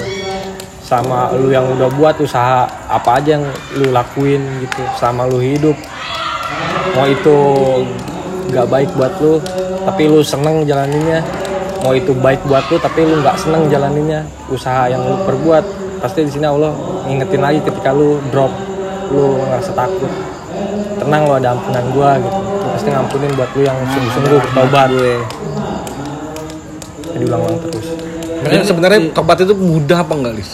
[0.91, 3.47] sama lu yang udah buat usaha apa aja yang
[3.79, 5.79] lu lakuin gitu sama lu hidup.
[6.99, 7.37] Mau itu
[8.51, 9.39] nggak baik buat lu
[9.87, 11.23] tapi lu seneng jalaninnya.
[11.79, 14.27] Mau itu baik buat lu tapi lu nggak seneng jalaninnya.
[14.51, 15.63] Usaha yang lu perbuat
[16.03, 16.75] pasti di sini Allah
[17.07, 18.51] ngingetin lagi ketika lu drop
[19.15, 20.11] lu ngerasa takut.
[20.99, 22.39] Tenang lo ada ampunan gua gitu.
[22.75, 24.91] Pasti ngampunin buat lu yang sungguh-sungguh bertobat.
[24.91, 25.15] Gue
[27.15, 27.87] diulang-ulang terus.
[28.43, 30.51] Makanya sebenarnya tobat itu mudah apa enggak, Lis?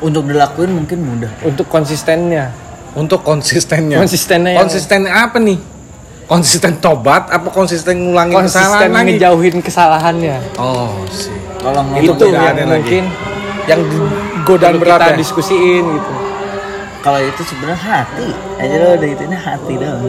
[0.00, 1.32] Untuk dilakuin mungkin mudah.
[1.42, 2.48] untuk konsistennya
[2.90, 3.96] Untuk konsistennya.
[3.96, 5.58] Konsistennya yang- Konsisten apa nih?
[6.26, 9.08] Konsisten tobat apa konsisten ngulangin konsisten kesalahan lagi?
[9.12, 11.34] ngejauhin kesalahannya Oh, sih.
[11.56, 12.70] Kalau itu ngomong yang ada lagi.
[12.72, 13.04] mungkin
[13.66, 13.80] Yang
[14.42, 15.18] godaan berat kita ya.
[15.18, 16.12] diskusiin gitu
[17.00, 20.00] kalau itu sebenarnya hati aja lo udah itu ini hati dong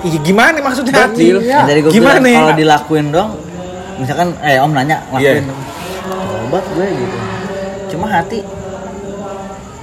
[0.00, 1.26] Iya gimana maksudnya hati?
[1.36, 2.32] Tadi gue Gimana nih?
[2.34, 3.30] kalau dilakuin dong
[3.94, 5.42] misalkan eh om nanya lakuin Iya.
[5.44, 5.60] dong
[6.44, 7.16] obat gue gitu
[7.90, 8.40] cuma hati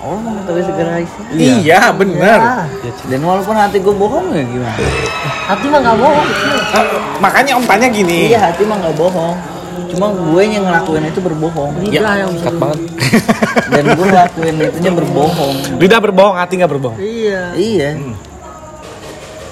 [0.01, 2.65] Allah mau tahu segera isi Iya, benar.
[3.05, 4.77] dan walaupun hati gue bohong ya gimana
[5.45, 6.27] Hati mah nggak bohong.
[6.71, 6.85] Eh,
[7.19, 8.27] makanya om tanya gini.
[8.27, 9.37] iya hati mah nggak bohong
[9.87, 12.47] cuma gue yang ngelakuin itu berbohong Lidah yang bisa.
[12.47, 12.79] Dekat banget.
[13.69, 16.97] dan gue ngelakuin itunya berbohong Lidah berbohong, hati nggak berbohong.
[16.97, 17.41] Iya.
[17.53, 17.89] iya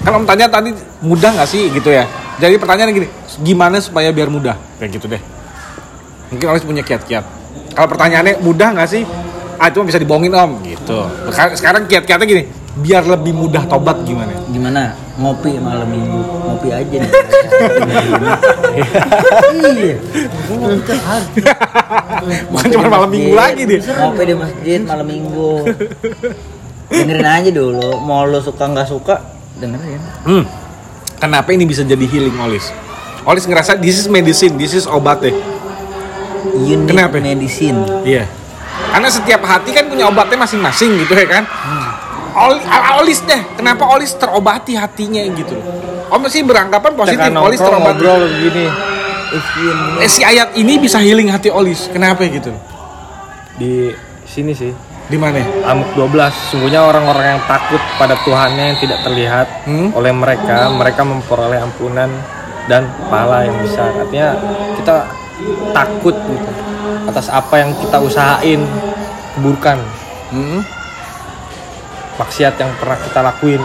[0.00, 2.08] Kan om tanya tadi mudah nggak sih gitu ya?
[2.40, 3.08] Jadi pertanyaannya gini,
[3.38, 4.56] gimana supaya biar mudah?
[4.80, 5.20] Kayak gitu deh.
[6.32, 7.20] Mungkin Olis punya kiat-kiat.
[7.76, 9.04] Kalau pertanyaannya mudah nggak sih?
[9.60, 11.04] Ah itu mah bisa dibohongin om, gitu.
[11.28, 12.42] Sekarang- kiat-kiatnya gini,
[12.74, 14.32] biar lebih mudah tobat gimana?
[14.48, 14.82] gimana
[15.14, 17.10] ngopi malam minggu ngopi aja nih
[19.70, 19.94] iya
[22.50, 23.78] Bukan cuma malam minggu lagi deh.
[23.78, 25.50] ngopi di masjid malam minggu
[26.88, 29.22] dengerin aja dulu mau lo suka nggak suka
[29.56, 30.44] dengerin Hmm.
[31.14, 32.72] Kenapa ini bisa jadi healing Olis?
[33.22, 35.36] Olis ngerasa this is medicine, this is obat deh.
[36.58, 37.20] you need Kenapa?
[37.20, 38.24] medicine Iya.
[38.88, 41.44] Karena setiap hati kan punya obatnya masing-masing gitu ya kan.
[42.32, 45.58] Oli, a- Olis deh, kenapa Olis terobati hatinya gitu?
[46.06, 47.98] Om sih beranggapan positif, Tekan Olis nongkrong, terobati.
[47.98, 48.64] ngobrol begini
[50.00, 52.50] Eh, si ayat ini bisa healing hati Olis, kenapa gitu?
[53.54, 53.92] di
[54.24, 54.72] sini sih.
[55.04, 55.42] Di mana?
[55.64, 59.90] Amuk 12 sungguhnya orang-orang yang takut pada Tuhannya yang tidak terlihat Hmm?
[59.92, 62.08] oleh mereka mereka memperoleh ampunan
[62.64, 64.38] dan pahala yang besar artinya
[64.72, 65.10] kita
[65.70, 66.50] takut gitu
[67.10, 68.62] atas apa yang kita usahain
[69.34, 69.78] keburukan
[70.30, 70.62] Hmm?
[72.16, 73.58] maksiat yang pernah kita lakuin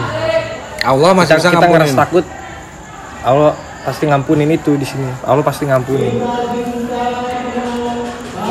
[0.82, 2.24] Allah masih kita, bisa kita ngerasa takut
[3.22, 6.18] Allah pasti ngampunin itu di sini Allah pasti ngampunin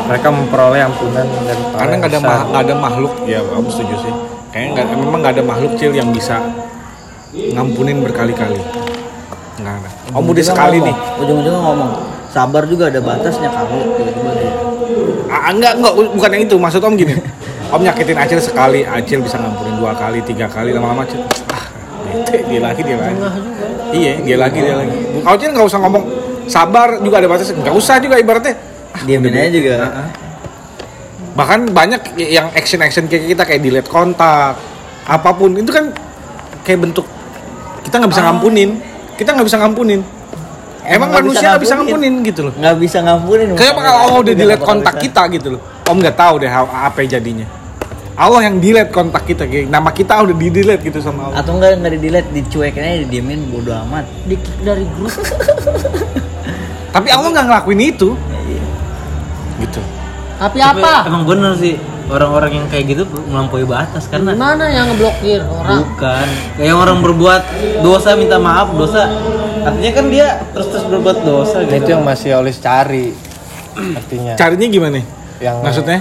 [0.05, 4.13] mereka memperoleh ampunan dan Karena nggak ada ma- nggak ada makhluk, ya Om setuju sih.
[4.53, 6.37] Kayaknya nggak, memang nggak ada makhluk cil yang bisa
[7.33, 8.61] ngampunin berkali-kali.
[9.57, 9.89] Nggak ada.
[10.13, 11.19] Om udah sekali ngomong, nih.
[11.25, 11.91] ujung-ujungnya ngomong
[12.35, 14.53] sabar juga ada batasnya kali tiba-tiba dia
[15.35, 16.55] Ah, enggak, enggak, bukan yang itu.
[16.55, 17.13] Maksud Om gini.
[17.69, 21.21] Om nyakitin Acil sekali, Acil bisa ngampunin dua kali, tiga kali, lama-lama Acil.
[21.51, 21.65] Ah,
[22.07, 23.19] bete, dia lagi, dia lagi.
[23.91, 24.95] Iya, dia lagi, dia lagi.
[25.25, 26.03] Acil nggak usah ngomong
[26.47, 27.57] sabar juga ada batasnya.
[27.61, 28.55] Nggak usah juga ibaratnya.
[28.95, 30.07] Ah, diamin aja juga Ah,
[31.35, 34.55] Bahkan banyak yang action-action kayak kita kayak delete kontak,
[35.03, 35.91] apa pun itu kan
[36.63, 37.03] kayak bentuk
[37.83, 38.69] kita nggak bisa ngampunin.
[39.19, 39.99] Kita nggak bisa ngampunin.
[40.85, 42.53] Emang, nggak manusia nggak bisa ngampunin gitu loh.
[42.53, 45.03] nggak bisa ngampunin Kayak kalau Allah udah delete kontak bisa.
[45.05, 45.61] kita gitu loh.
[45.85, 47.47] Om nggak tahu deh apa jadinya.
[48.15, 51.43] Allah yang delete kontak kita, kayak nama kita udah di delete gitu sama Allah.
[51.43, 55.11] atau enggak nggak di delete dicuekin aja didiemin bodo amat Di kick dari grup.
[56.91, 58.09] Tapi Allah nggak ngelakuin itu.
[59.59, 59.81] Gitu.
[60.35, 60.93] Tapi Tapi apa?
[61.07, 65.41] emang bener sih orang-orang yang kayak gitu melampaui batas karena Gimana yang ngeblokir?
[65.41, 65.81] Orang?
[65.83, 66.27] bukan.
[66.55, 67.41] Kayak orang berbuat
[67.81, 69.09] dosa minta maaf dosa.
[69.61, 71.81] Artinya kan dia terus terus berbuat dosa Nah, gitu.
[71.81, 73.09] Itu yang masih Olis cari
[73.75, 74.33] artinya.
[74.35, 75.01] Carinya gimana?
[75.35, 75.99] yang Maksudnya?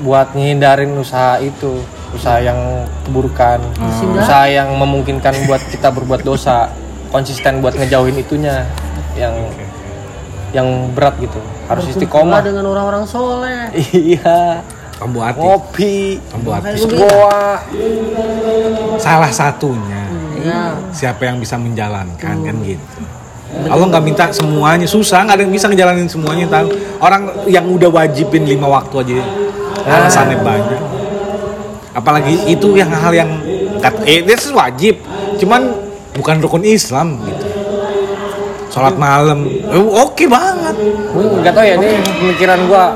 [0.00, 2.56] buat ngehindarin usaha itu usaha yang
[3.04, 3.60] keburukan.
[3.92, 6.72] Sehingga- usaha yang memungkinkan buat kita berbuat dosa
[7.08, 8.64] konsisten buat ngejauhin itunya.
[9.12, 9.34] Yang
[10.50, 11.36] yang berat gitu.
[11.66, 12.40] Harus istiqomah.
[12.40, 13.68] dengan orang-orang soleh.
[13.92, 14.62] iya
[15.00, 15.40] Tombu hati.
[15.40, 15.96] ngopi.
[16.28, 16.50] Tombu
[16.92, 17.64] goa.
[19.00, 20.04] Salah satunya.
[20.36, 20.76] Iya.
[20.92, 23.00] Siapa yang bisa menjalankan kan gitu.
[23.72, 24.84] Allah nggak minta semuanya.
[24.84, 29.24] Susah nggak ada yang bisa ngejalanin semuanya tahu orang yang udah wajibin lima waktu aja
[29.88, 30.82] alasannya banyak.
[31.96, 33.30] Apalagi itu yang hal yang
[34.04, 35.00] eh itu wajib.
[35.40, 35.72] Cuman
[36.12, 37.46] bukan rukun Islam gitu.
[38.70, 39.48] Sholat malam.
[39.50, 40.76] Eh, oke banget.
[41.10, 41.90] Gue nggak tahu ya ini
[42.22, 42.94] pemikiran gua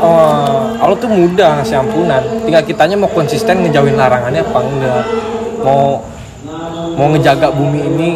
[0.00, 2.22] oh, Allah tuh mudah ngasih ampunan.
[2.42, 5.04] Tinggal kitanya mau konsisten ngejauhin larangannya apa enggak.
[5.60, 6.02] Mau
[6.94, 8.10] mau ngejaga bumi ini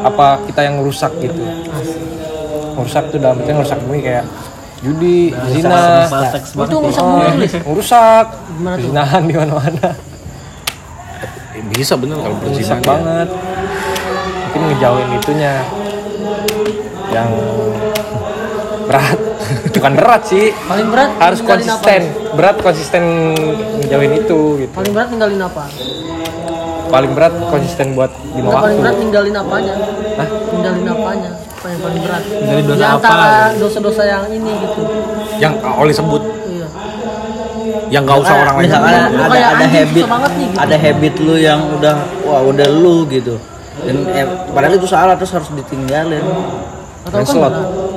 [0.00, 1.40] apa kita yang rusak gitu.
[2.76, 4.24] Rusak tuh dalam artian rusak bumi kayak
[4.80, 6.08] judi zina.
[6.32, 7.46] Seks Itu banget rusak Oh, bumi.
[7.76, 8.26] rusak.
[8.56, 8.84] Gimana tuh?
[8.88, 9.88] zinahan di mana-mana.
[11.52, 13.28] Eh, bisa bener kalau rusak berzina banget.
[14.40, 15.52] Mungkin ngejauhin itunya
[17.10, 17.30] yang
[18.86, 19.18] berat
[19.70, 22.00] bukan berat sih Paling berat harus ninggalin konsisten
[22.32, 23.02] berat konsisten
[23.80, 24.76] ngejauhin itu gitu Apa?
[24.76, 25.64] Paling berat ninggalin apa?
[26.90, 29.74] paling berat konsisten buat lima Nggak, paling waktu berat ninggalin apanya?
[30.18, 30.28] Hah?
[30.50, 31.30] Ninggalin apanya?
[31.38, 32.22] Apa yang paling berat?
[32.26, 34.82] Ninggalin dosa Di apa, antara dosa-dosa yang ini gitu.
[35.38, 36.66] yang Oli sebut Iya.
[37.94, 40.58] yang nggak usah orang lain ada, ada, ada habit nih, gitu.
[40.58, 43.38] ada habit lu yang udah wah udah lu gitu
[43.80, 46.20] dan eh, padahal itu salah terus harus ditinggalin
[47.10, 47.54] Atau main kan slot?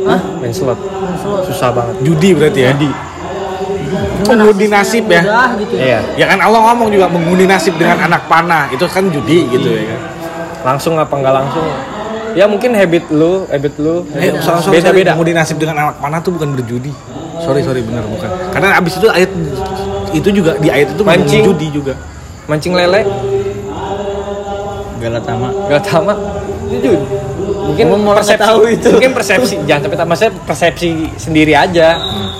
[0.09, 0.21] Hah?
[0.41, 1.41] main slot Main slot.
[1.47, 2.73] susah banget judi berarti ya
[4.23, 5.21] mengundi nasib ya.
[5.59, 5.75] Gitu.
[5.77, 5.99] Iya.
[6.17, 8.69] Ya kan Allah ngomong juga mengundi nasib dengan anak panah.
[8.73, 9.99] Itu kan judi gitu ya kan.
[10.73, 11.65] Langsung apa enggak langsung?
[12.33, 14.01] Ya mungkin habit lu, habit lu.
[14.17, 14.33] Eh,
[14.73, 15.13] Beda-beda.
[15.13, 16.89] mengundi nasib dengan anak panah tuh bukan berjudi.
[17.43, 18.29] Sorry, sorry benar bukan.
[18.55, 19.29] Karena abis itu ayat
[20.13, 21.43] itu juga di ayat itu Mancing.
[21.43, 21.93] judi juga.
[22.47, 23.07] Mancing lele,
[24.99, 25.47] Galatama.
[25.71, 26.17] gak tamat.
[26.71, 26.99] Jujur.
[27.63, 28.89] Mungkin nggak persepsi, tahu itu.
[28.91, 31.95] mungkin persepsi, jangan sampai tak maksudnya persepsi sendiri aja.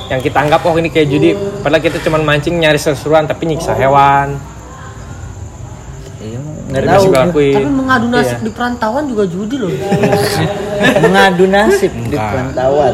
[0.08, 3.72] Yang kita anggap oh ini kayak judi, padahal kita cuma mancing nyari sesuruan tapi nyiksa
[3.74, 4.36] hewan.
[6.20, 7.04] Iya, nggak tahu.
[7.12, 8.46] Tapi mengadu nasib Iya.
[8.46, 9.72] di perantauan juga judi loh.
[11.04, 12.94] Mengadu nasib di perantauan.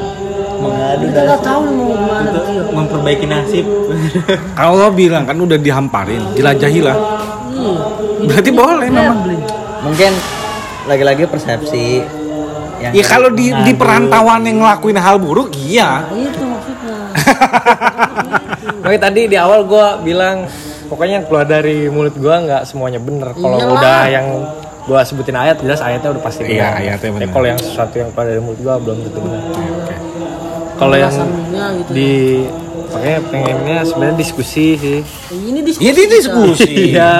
[0.59, 1.45] Mengadu Kita nggak nasib.
[1.45, 1.89] tahu mau
[2.19, 2.39] gitu.
[2.73, 3.65] memperbaiki nasib.
[4.57, 6.97] Kalau Allah bilang kan udah dihamparin, jelajahilah.
[7.51, 7.73] Iya.
[8.21, 9.17] Berarti boleh memang.
[9.17, 9.41] Gambling.
[9.79, 10.11] Mungkin
[10.85, 11.85] lagi-lagi persepsi.
[12.79, 16.07] Yang Ya kalau di di perantauan yang ngelakuin hal buruk, iya.
[16.07, 16.95] Oh, itu maksudnya.
[18.83, 20.47] Makanya tadi di awal gua bilang
[20.87, 23.35] pokoknya yang keluar dari mulut gua nggak semuanya bener.
[23.35, 24.27] Kalau udah yang
[24.87, 26.79] gua sebutin ayat jelas ayatnya udah pasti Iya, benar.
[26.79, 27.29] ayatnya Ya, benar.
[27.35, 29.41] kalau yang sesuatu yang keluar dari mulut gua belum tentu benar.
[30.79, 31.91] Kalau yang gitu.
[31.91, 32.11] di
[32.89, 34.99] makanya pengennya sebenarnya diskusi sih.
[35.29, 35.83] Ini diskusi.
[35.83, 36.73] Iya, di diskusi.
[36.95, 37.13] Iya.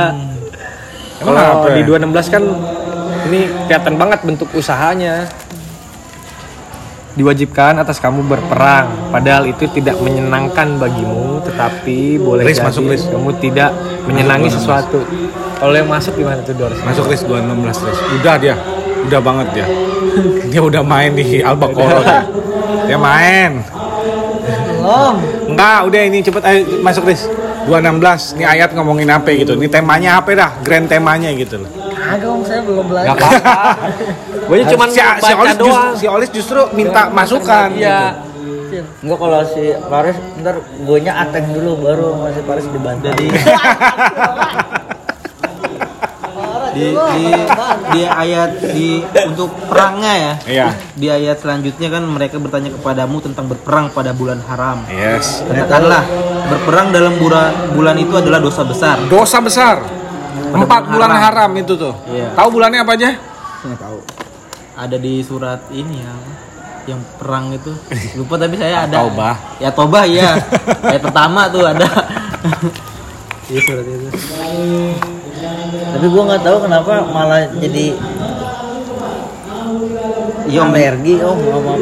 [1.20, 2.00] Kalau di ya?
[2.00, 2.44] 216 kan
[3.28, 5.28] ini kelihatan banget bentuk usahanya.
[7.20, 13.04] Diwajibkan atas kamu berperang, padahal itu tidak menyenangkan bagimu, tetapi boleh Riz, jadi masuk, Riz.
[13.12, 13.76] kamu tidak
[14.08, 15.04] menyenangi sesuatu.
[15.60, 16.72] Kalau yang masuk gimana tuh Dor?
[16.80, 18.00] Masuk Riz 216 Riz.
[18.24, 18.56] Udah dia.
[19.04, 19.68] Udah banget dia.
[20.48, 22.04] Dia udah main di Al-Baqarah.
[22.08, 22.24] dia.
[22.88, 23.68] Dia main.
[24.80, 25.16] Belum.
[25.52, 27.28] Enggak, udah ini cepet ayo masuk Riz.
[27.68, 28.40] 216.
[28.40, 29.60] Ini ayat ngomongin apa gitu.
[29.60, 30.56] Ini temanya apa dah?
[30.64, 31.79] Grand temanya gitu loh.
[32.10, 33.14] Kagak om saya belum belajar.
[33.14, 33.56] Gak apa-apa.
[34.50, 35.70] Gue cuma si, si Olis doang.
[35.70, 37.70] justru, si Olis justru minta masukan.
[37.78, 38.26] Iya.
[39.02, 43.14] Enggak kalau si Paris ntar gue nya ateng dulu baru masih Paris dibantu.
[43.14, 43.28] Jadi
[46.70, 47.26] di, di,
[47.92, 50.34] di ayat di untuk perangnya ya.
[50.46, 50.68] Iya.
[50.94, 54.86] Di ayat selanjutnya kan mereka bertanya kepadamu tentang berperang pada bulan haram.
[54.90, 55.42] Yes.
[55.46, 56.06] Katakanlah
[56.50, 58.98] berperang dalam bulan bulan itu adalah dosa besar.
[59.10, 59.99] Dosa besar.
[60.50, 61.94] Empat bulan bulan haram itu tuh.
[62.06, 62.28] Iya.
[62.34, 63.10] Tahu bulannya apa aja?
[63.62, 63.98] Nggak tahu.
[64.74, 66.14] Ada di surat ini ya
[66.88, 67.70] yang perang itu
[68.18, 69.36] lupa tapi saya ada Taubah.
[69.62, 70.34] ya Tobah iya
[70.90, 71.86] ayat pertama tuh ada
[73.46, 74.10] iya surat itu
[75.70, 77.94] Tapi gue nggak tahu kenapa malah jadi
[80.50, 81.74] iya om alergi om sama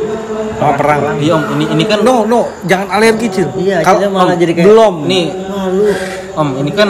[0.58, 1.02] Sama perang.
[1.22, 3.48] iya om ini ini kan No, no, jangan alergi, Cil.
[3.56, 4.96] Iya, Cilnya malah Om, jadi kayak belum.
[5.08, 5.88] nih malu.
[6.36, 6.90] om ini kan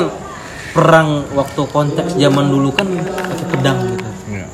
[0.78, 4.46] perang waktu konteks zaman dulu kan pakai pedang gitu Iya.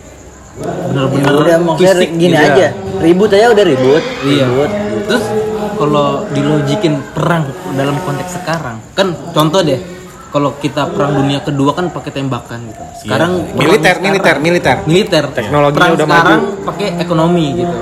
[0.54, 2.46] Ya bener-bener udah maksudnya fisik gini gitu.
[2.48, 2.68] aja.
[3.02, 4.04] Ribut aja udah ribut.
[4.24, 4.46] Iya.
[4.46, 4.72] Ribut.
[5.04, 5.26] Terus
[5.74, 9.82] kalau dilogikin perang dalam konteks sekarang, kan contoh deh,
[10.30, 12.84] kalau kita perang dunia kedua kan pakai tembakan gitu.
[13.02, 13.58] Sekarang perang Iya.
[13.60, 14.76] Militer, sekarang- militer, militer.
[14.86, 15.24] militer.
[15.34, 17.76] Teknologinya perang udah sekarang pakai ekonomi gitu.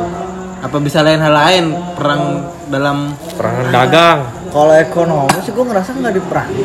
[0.61, 2.23] Apa bisa lain hal lain perang
[2.65, 2.97] dalam
[3.35, 4.19] Perangan dagang.
[4.47, 6.63] Kalau ekonomi sih gue ngerasa nggak diperangi.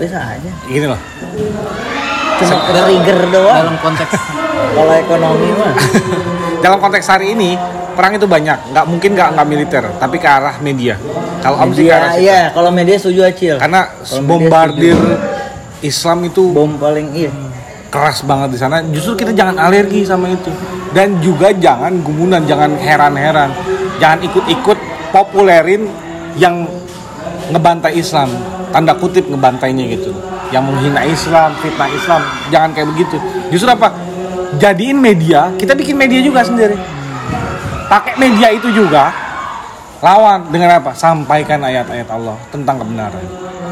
[0.00, 0.50] Bisa aja.
[0.64, 1.00] Gini loh.
[2.40, 3.56] Cuma trigger doang.
[3.60, 4.12] dalam konteks
[4.76, 5.74] Kalau ekonomi mah.
[6.64, 7.56] Dalam konteks hari ini,
[7.96, 8.72] perang itu banyak.
[8.72, 10.94] Nggak mungkin nggak nggak militer, tapi ke arah media.
[11.40, 12.52] Kalau Om sih ke arah iya.
[12.52, 13.56] Kalau media setuju acil.
[13.56, 14.98] Karena media bombardir
[15.80, 17.32] Islam itu Bom paling iya.
[17.88, 18.84] keras banget di sana.
[18.92, 20.52] Justru kita jangan alergi sama itu.
[20.92, 23.50] Dan juga jangan gumunan, jangan heran-heran.
[23.96, 24.78] Jangan ikut-ikut
[25.10, 25.88] populerin
[26.36, 26.68] yang
[27.50, 28.28] ngebantai Islam.
[28.70, 30.14] Tanda kutip ngebantainya gitu.
[30.54, 32.22] Yang menghina Islam, fitnah Islam.
[32.54, 33.16] Jangan kayak begitu.
[33.50, 33.90] Justru apa?
[34.58, 36.74] Jadiin media, kita bikin media juga sendiri.
[37.90, 39.10] Pakai media itu juga
[40.02, 40.94] lawan dengan apa?
[40.94, 43.24] Sampaikan ayat-ayat Allah tentang kebenaran.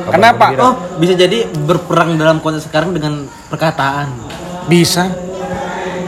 [0.09, 0.47] Kenapa?
[0.57, 4.09] oh bisa jadi berperang dalam konteks sekarang dengan perkataan.
[4.67, 5.09] Bisa.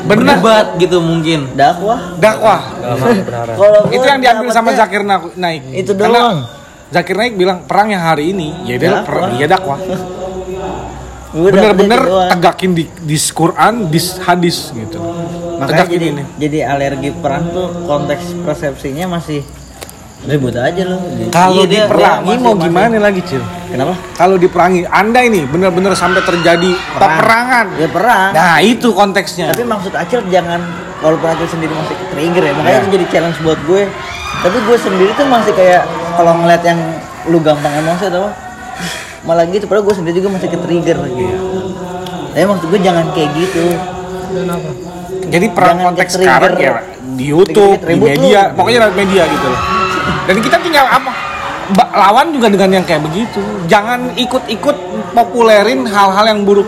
[0.08, 0.40] Benar.
[0.40, 1.52] Berdebat gitu mungkin.
[1.52, 2.16] Dakwah.
[2.16, 2.60] Dakwah.
[3.54, 5.62] Kalau Itu yang diambil sama Zakir Na- Naik.
[5.76, 6.38] Itu Karena doang.
[6.90, 9.78] Zakir Naik bilang perang yang hari ini ya dia perang ya dakwah.
[11.30, 12.28] Bener-bener itu doang.
[12.28, 14.98] tegakin di, di Quran, di hadis gitu.
[15.56, 16.22] Makanya Tegakin jadi ini.
[16.34, 19.46] jadi alergi perang tuh konteks persepsinya masih
[20.20, 20.98] ribut aja loh.
[21.30, 23.42] Kalau Iya, diperangi dia mau masih- gimana lagi, Cil?
[23.70, 23.94] Kenapa?
[24.12, 27.66] Kalau diperangi, Anda ini bener-bener sampai terjadi peperangan.
[27.78, 28.30] Ya perang.
[28.34, 29.54] Nah, itu konteksnya.
[29.54, 30.58] Tapi maksud Acil jangan
[30.98, 32.82] walaupun Acil sendiri masih trigger ya, makanya Iya.
[32.82, 33.86] itu jadi challenge buat gue.
[34.40, 35.82] Tapi gue sendiri tuh masih kayak
[36.14, 36.80] kalau ngeliat yang
[37.28, 38.32] lu gampang emosi atau apa,
[39.24, 39.64] malah gitu.
[39.68, 41.36] Padahal gue sendiri juga masih ke trigger gitu.
[42.30, 43.64] Tapi maksud gue jangan kayak gitu.
[45.30, 46.72] Jadi perang Jangan konteks sekarang ya
[47.14, 48.56] di YouTube, di media, lu.
[48.58, 49.60] pokoknya lewat media gitu loh.
[50.26, 51.30] Dan kita tinggal apa?
[51.76, 53.38] lawan juga dengan yang kayak begitu
[53.70, 54.76] jangan ikut-ikut
[55.14, 56.66] populerin hal-hal yang buruk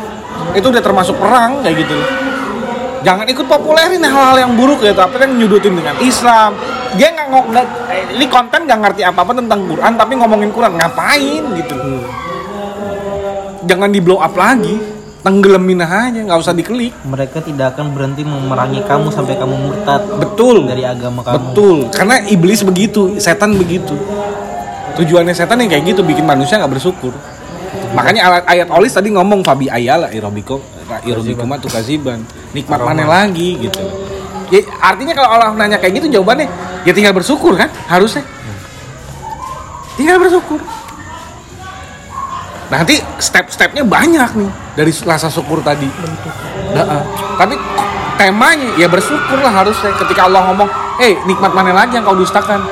[0.55, 1.97] itu udah termasuk perang kayak gitu
[3.03, 6.55] jangan ikut populerin hal-hal yang buruk ya tapi kan nyudutin dengan Islam.
[6.97, 10.73] Dia nggak ngok eh, ini konten nggak ngerti apa apa tentang Quran tapi ngomongin Quran
[10.79, 11.75] ngapain gitu?
[13.62, 14.75] Jangan di blow up lagi
[15.23, 20.67] tenggelamin aja nggak usah diklik mereka tidak akan berhenti memerangi kamu sampai kamu murtad betul.
[20.67, 21.35] dari agama kamu.
[21.38, 21.77] Betul.
[21.95, 23.95] Karena iblis begitu setan begitu.
[24.99, 27.15] Tujuannya setan yang kayak gitu bikin manusia nggak bersyukur.
[27.97, 30.61] Makanya ayat, ayat olis tadi ngomong fabi ayala irobiko
[31.07, 32.21] irobiko mah tukaziban
[32.53, 33.81] nikmat mana lagi gitu.
[34.53, 36.45] Ya, artinya kalau Allah nanya kayak gitu jawabannya
[36.85, 37.73] ya tinggal bersyukur kan?
[37.89, 38.21] Harusnya.
[39.97, 40.61] Tinggal bersyukur.
[42.69, 45.89] Nanti step-stepnya banyak nih dari rasa syukur tadi.
[46.73, 47.03] Nah, ah.
[47.37, 47.57] tapi
[48.17, 50.69] temanya ya bersyukur lah harusnya ketika Allah ngomong
[51.01, 52.65] eh nikmat mana lagi yang kau dustakan?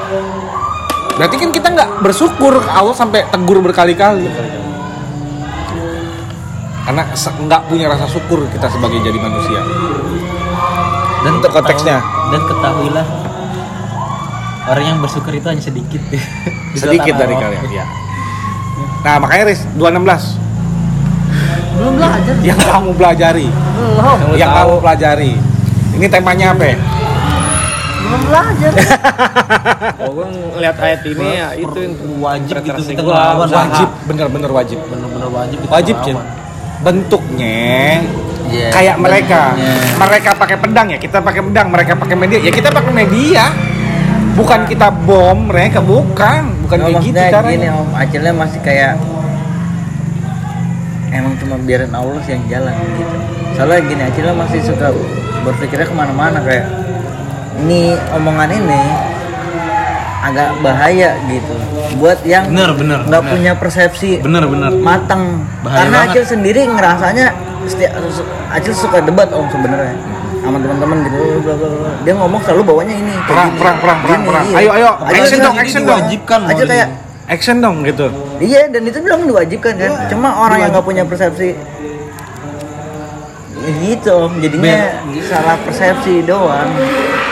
[1.21, 4.25] Berarti kan kita nggak bersyukur Allah sampai tegur berkali-kali
[6.83, 9.61] karena nggak punya rasa syukur kita sebagai jadi manusia
[11.21, 12.01] dan Untuk konteksnya.
[12.31, 13.07] dan ketahuilah
[14.67, 16.01] orang yang bersyukur itu hanya sedikit
[16.81, 17.61] sedikit dari Al-A'raf.
[17.61, 17.85] kalian ya
[19.01, 20.37] nah makanya Riz 216
[21.71, 22.35] Belum belajar.
[22.43, 24.19] yang kamu pelajari Belum.
[24.35, 25.33] yang kamu pelajari
[25.91, 26.77] ini temanya apa ya?
[28.01, 28.71] Belum belajar.
[30.01, 35.29] Oh, gue ngeliat ayat ini ya itu yang wajib gitu kita wajib bener-bener wajib bener-bener
[35.31, 36.17] wajib kita wajib Cin.
[36.81, 38.01] Bentuknya
[38.51, 39.55] Iya, kayak mereka.
[39.55, 39.75] bentuknya.
[39.95, 42.39] mereka pakai pedang ya kita pakai pedang mereka pakai media.
[42.41, 43.45] Ya kita pakai media.
[44.35, 46.67] Bukan kita bom mereka bukan.
[46.67, 47.51] Bukan kayak gitu caranya.
[47.51, 48.95] gini om, Acilnya masih kayak
[51.11, 53.17] emang cuma biarin Allah sih yang jalan gitu.
[53.55, 54.87] Soalnya gini, Acilnya masih suka
[55.43, 56.67] berpikirnya ke mana-mana kayak
[57.61, 58.83] ini omongan ini
[60.21, 61.55] agak bahaya gitu
[61.97, 63.33] buat yang bener bener nggak bener.
[63.33, 66.13] punya persepsi bener bener matang Bahaya karena banget.
[66.13, 67.27] Acil sendiri ngerasanya
[67.65, 67.93] setiap
[68.53, 69.97] Acil suka debat om sebenarnya
[70.41, 71.19] sama teman-teman gitu
[72.01, 74.45] dia ngomong selalu bawanya ini Perang, perang, perang, perang, perang.
[74.49, 74.57] iya.
[74.61, 76.01] Ayo, ayo, Acil action dong, action dong.
[76.49, 76.89] Acil kayak
[77.29, 78.07] action dong gitu
[78.41, 79.93] Iya dan itu bilang diwajibkan kan.
[80.09, 81.53] Cuma orang yang nggak punya persepsi
[83.61, 84.33] ya gitu om.
[84.41, 84.97] Jadinya
[85.29, 86.73] salah persepsi doang.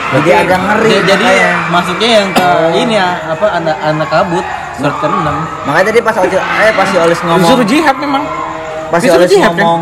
[0.09, 0.89] Jadi agak ngeri.
[0.91, 1.53] Ja- jadi makanya.
[1.69, 5.27] masuknya yang ke ini ya apa anak anak kabut surat ke-6
[5.63, 8.23] makanya tadi pas Oce, eh pas si Olis ngomong, disuruh jihad memang
[8.87, 9.59] pas si disuruh Olis jihad, kan?
[9.59, 9.81] ngomong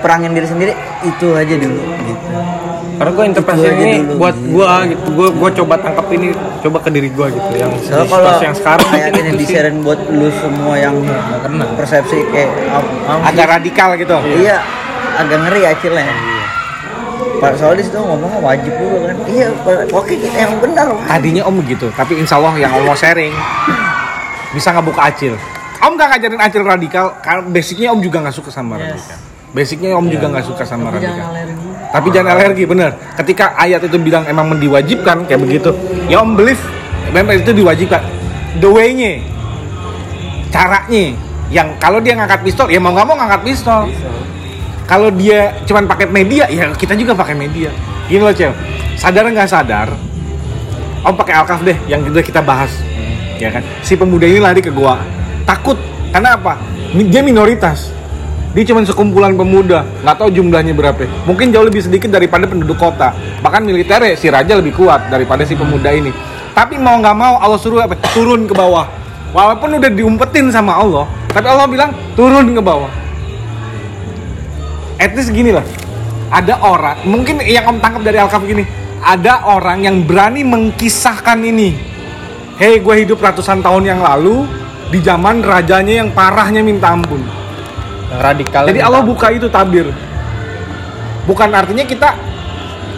[0.00, 2.26] perangin diri sendiri itu aja dulu gitu.
[2.94, 4.48] karena gue interpretasi ini dulu, buat gitu.
[4.50, 6.26] gue gitu gue gue coba tangkap ini
[6.60, 9.76] coba ke diri gue gitu yang di Soalnya kalau yang sekarang kayak gini di sharein
[9.80, 10.94] buat lu semua yang
[11.74, 12.50] persepsi kayak
[13.22, 14.56] agak radikal gitu Iya,
[15.14, 16.33] agak ngeri acilnya.
[17.44, 19.16] Pak Solis tuh ngomongnya wajib dulu kan.
[19.28, 19.48] Iya,
[19.92, 20.86] oke kita yang benar.
[20.96, 21.08] wajib.
[21.12, 23.36] tadinya om begitu tapi insya Allah yang om mau sharing
[24.56, 25.36] bisa ngebuka acil.
[25.84, 29.18] Om gak ngajarin acil radikal karena basicnya om juga nggak suka sama radikal.
[29.52, 31.28] Basicnya om juga nggak suka sama radikal.
[31.94, 32.90] tapi jangan alergi bener.
[33.14, 35.70] Ketika ayat itu bilang emang diwajibkan kayak begitu.
[36.08, 36.58] Ya om believe
[37.12, 38.00] memang itu diwajibkan.
[38.58, 39.20] The way-nya
[40.48, 41.12] caranya.
[41.52, 43.84] Yang kalau dia ngangkat pistol ya mau nggak mau ngangkat pistol
[44.84, 47.72] kalau dia cuman pakai media ya kita juga pakai media.
[48.08, 48.52] Gini loh cel.
[48.94, 49.88] Sadar nggak sadar
[51.04, 52.72] om pakai alkaf deh yang udah kita bahas.
[53.36, 53.64] Ya kan?
[53.84, 55.00] Si pemuda ini lari ke gua.
[55.44, 55.76] Takut
[56.12, 56.56] karena apa?
[56.94, 57.90] Dia minoritas.
[58.54, 59.82] Dia cuma sekumpulan pemuda.
[60.06, 61.04] Nggak tahu jumlahnya berapa.
[61.26, 63.10] Mungkin jauh lebih sedikit daripada penduduk kota.
[63.42, 66.14] Bahkan militernya si raja lebih kuat daripada si pemuda ini.
[66.54, 67.98] Tapi mau nggak mau Allah suruh apa?
[68.14, 68.86] Turun ke bawah.
[69.34, 72.86] Walaupun udah diumpetin sama Allah tapi Allah bilang turun ke bawah
[75.04, 75.64] at least gini lah.
[76.32, 78.64] Ada orang mungkin yang om tangkap dari Alkaf gini
[79.04, 81.76] ada orang yang berani mengkisahkan ini.
[82.56, 84.48] Hei gue hidup ratusan tahun yang lalu
[84.88, 87.20] di zaman rajanya yang parahnya minta ampun.
[88.14, 89.92] Radikal jadi Allah buka itu tabir.
[91.28, 92.16] Bukan artinya kita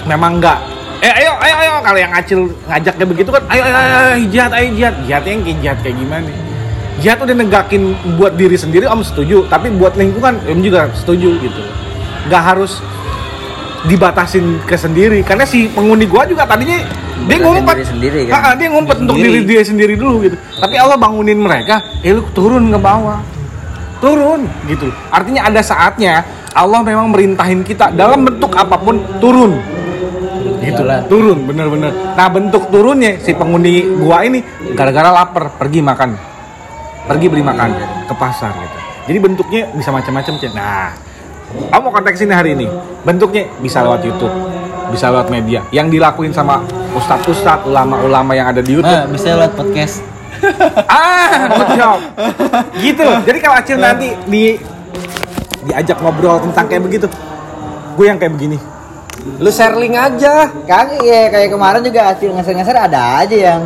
[0.07, 0.63] memang enggak.
[1.03, 4.53] Eh ayo ayo ayo kalau yang acil ngajak kayak begitu kan ayo ayo ayo, jihad
[4.55, 4.95] ayo jihad.
[5.05, 6.31] Jihad yang jihad kayak gimana?
[6.97, 9.45] Jihad udah negakin buat diri sendiri om setuju.
[9.51, 11.86] Tapi buat lingkungan om juga setuju gitu
[12.27, 12.83] nggak harus
[13.87, 15.23] dibatasin ke sendiri.
[15.23, 16.83] Karena si penghuni gua juga tadinya
[17.27, 17.75] dia Batasin ngumpet.
[17.75, 18.55] diri sendiri, kan?
[18.59, 20.37] Dia ngumpet untuk diri dia sendiri dulu gitu.
[20.37, 23.23] Tapi Allah bangunin mereka eh lu turun ke bawah.
[24.03, 24.93] Turun gitu.
[25.09, 26.21] Artinya ada saatnya
[26.53, 29.57] Allah memang merintahin kita dalam bentuk apa pun turun.
[30.61, 30.83] Gitu.
[31.09, 34.45] Turun bener-bener nah bentuk turunnya si penghuni gua ini
[34.77, 36.11] gara-gara lapar pergi makan.
[37.07, 37.71] Pergi beli makan
[38.11, 38.79] ke pasar gitu.
[39.07, 40.91] Jadi bentuknya bisa macam-macam nah
[41.47, 42.67] kamu mau konteks ini hari ini?
[43.07, 44.57] Bentuknya bisa lewat YouTube
[44.91, 45.61] bisa lewat media.
[45.75, 46.63] Yang dilakuin sama
[46.95, 48.95] ustadz-ustadz ulama-ulama yang ada di YouTube.
[48.95, 49.97] Nah bisa lewat podcast.
[50.85, 51.99] Ah good job.
[52.77, 53.01] Gitu.
[53.01, 54.53] Loh jadi kalau Acil nanti di
[55.65, 57.09] diajak ngobrol tentang kayak begitu
[57.97, 58.61] gue yang kayak begini.
[59.41, 60.53] Lu share link aja.
[60.69, 63.61] Kagak ya kayak kemarin juga hasil ngeser-ngeser ada aja yang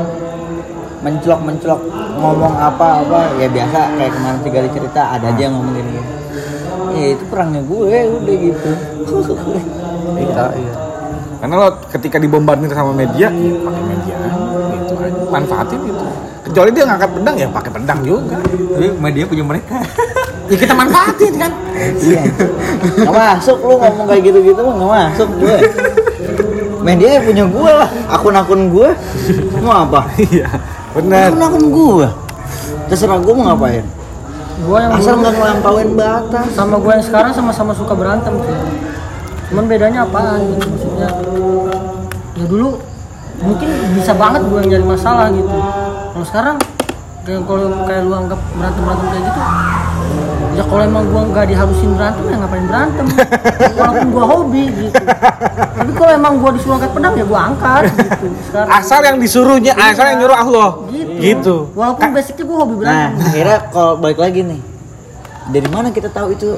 [1.03, 1.81] mencelok-mencelok
[2.23, 3.35] ngomong apa-apa.
[3.43, 6.01] Ya biasa kayak kemarin tiga cerita ada aja yang ngomong gini.
[7.01, 8.71] Ya itu perangnya gue udah gitu.
[10.21, 10.73] Kita iya.
[11.41, 14.17] karena lo ketika dibombardir sama media ya pakai media
[14.77, 16.05] gitu aja manfaatin itu
[16.45, 19.81] kecuali dia ngangkat pedang ya pakai pedang juga Tapi media punya mereka.
[20.47, 22.21] ya kita manfaatin kan Iya.
[23.01, 25.57] Gak masuk lu ngomong kayak gitu-gitu mah gak masuk gue.
[26.81, 28.89] Media punya gue lah, akun-akun gue.
[29.65, 30.13] Mau apa?
[30.21, 30.49] iya
[30.93, 32.09] benar Akun-akun gue.
[32.89, 33.85] Terserah gue mau ngapain.
[34.61, 36.47] Gua yang Asal nggak ngelampauin batas.
[36.53, 38.57] sama gue yang sekarang sama-sama suka berantem sih.
[39.51, 41.09] Cuman bedanya apaan gitu maksudnya?
[42.37, 42.79] Ya dulu
[43.41, 45.59] mungkin bisa banget gue yang nyari masalah gitu.
[46.13, 46.57] Kalau sekarang
[47.25, 49.41] kayak kalau kayak lu anggap berantem berantem kayak gitu,
[50.61, 53.07] ya kalau emang gua nggak diharusin berantem ya ngapain berantem?
[53.81, 55.01] Walaupun gua hobi gitu.
[55.81, 58.27] Tapi kalau emang gua disuruh angkat pedang ya gua angkat gitu.
[58.45, 60.69] Sekarang asal yang disuruhnya asal yang nyuruh Allah.
[60.93, 61.57] Gitu, gitu.
[61.73, 64.61] Walaupun basicnya gua hobi Nah, berantem akhirnya kalau balik lagi nih.
[65.51, 66.49] Dari mana kita tahu itu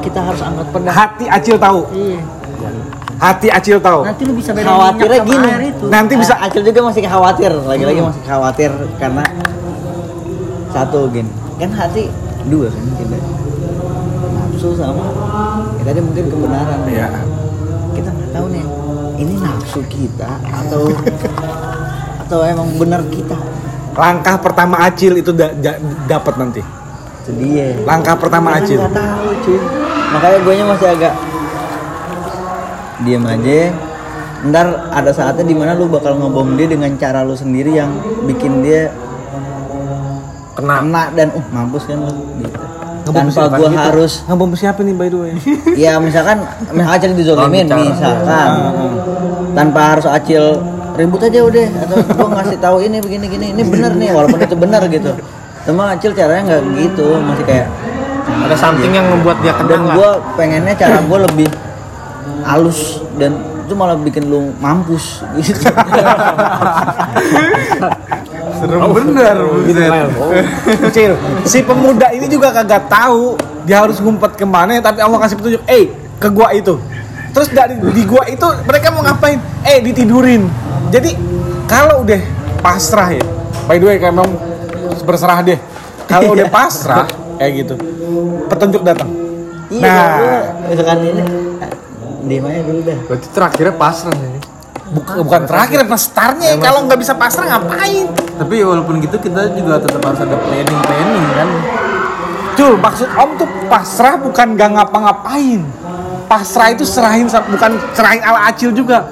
[0.00, 0.94] kita harus angkat pedang?
[0.96, 1.80] hati Acil tahu.
[1.92, 2.20] Iya.
[3.20, 4.00] Hati Acil tahu.
[4.08, 5.68] Nanti lu bisa bedain Khawatirnya gini.
[5.70, 5.84] itu.
[5.92, 9.22] Nanti bisa Nah, Acil juga masih khawatir, lagi-lagi masih khawatir karena
[10.72, 11.30] satu gini.
[11.60, 12.10] Kan hati
[12.46, 13.16] dua kan kita.
[14.30, 15.04] Nafsu sama
[15.76, 16.80] ya tadi mungkin kebenaran.
[16.86, 17.08] ya
[17.92, 18.64] Kita nggak tahu nih.
[19.14, 20.90] Ini nafsu kita atau
[22.24, 23.36] atau emang benar kita?
[23.94, 25.78] langkah pertama Acil itu da- da-
[26.10, 26.58] dapat nanti
[27.22, 27.78] Itu dia.
[27.86, 29.58] langkah pertama Kita Acil nggak tahu cuy.
[30.10, 31.14] Makanya gue masih agak
[33.02, 33.58] diam aja.
[34.44, 37.88] Ntar ada saatnya di mana lu bakal ngebom dia dengan cara lu sendiri yang
[38.26, 38.92] bikin dia
[40.54, 40.74] Kena.
[40.80, 41.98] kena dan uh mampus kan
[42.38, 42.58] gitu.
[43.04, 43.80] Ngebom Tanpa siapa gua gitu?
[43.84, 45.32] harus ngebom siapa nih by the way
[45.84, 46.40] ya misalkan
[46.70, 48.50] misalkan Acil dizolimin Oh, misalkan
[49.52, 50.44] tanpa harus Acil
[50.94, 54.56] ribut aja udah atau gua ngasih tahu ini begini gini ini bener nih walaupun itu
[54.56, 55.12] bener gitu.
[55.64, 57.68] Cuma Acil caranya nggak gitu masih kayak
[58.24, 59.94] Ada something yang membuat dia kena dan lah.
[59.94, 61.48] gue pengennya cara gue lebih
[62.42, 65.64] halus dan itu malah bikin lu mampus gitu.
[68.54, 69.36] Serem bener
[70.84, 71.12] Acil
[71.48, 75.62] si pemuda ini juga kagak tahu dia harus ngumpet ke mana tapi Allah kasih petunjuk
[75.64, 75.88] eh
[76.20, 76.76] ke gua itu.
[77.34, 79.40] Terus dari di gua itu mereka mau ngapain?
[79.66, 80.46] Eh ditidurin.
[80.92, 81.16] Jadi
[81.66, 82.20] kalau udah
[82.60, 83.24] pasrah ya
[83.66, 84.30] by the way kayak memang
[85.02, 85.58] berserah deh.
[86.04, 87.08] Kalau udah pasrah
[87.40, 87.74] kayak gitu
[88.46, 89.10] petunjuk datang.
[89.72, 90.40] Iya Nah.
[90.68, 91.22] misalkan ini
[92.24, 94.32] diem aja dulu dah Berarti terakhirnya pasrah nih.
[94.94, 99.80] bukan, bukan terakhir pas startnya kalau nggak bisa pasrah ngapain Tapi walaupun gitu kita juga
[99.80, 101.48] tetap harus ada planning planning kan.
[102.54, 105.60] Cul, maksud Om tuh pasrah bukan gak ngapa-ngapain.
[106.30, 109.10] Pasrah itu serahin bukan serahin ala acil juga.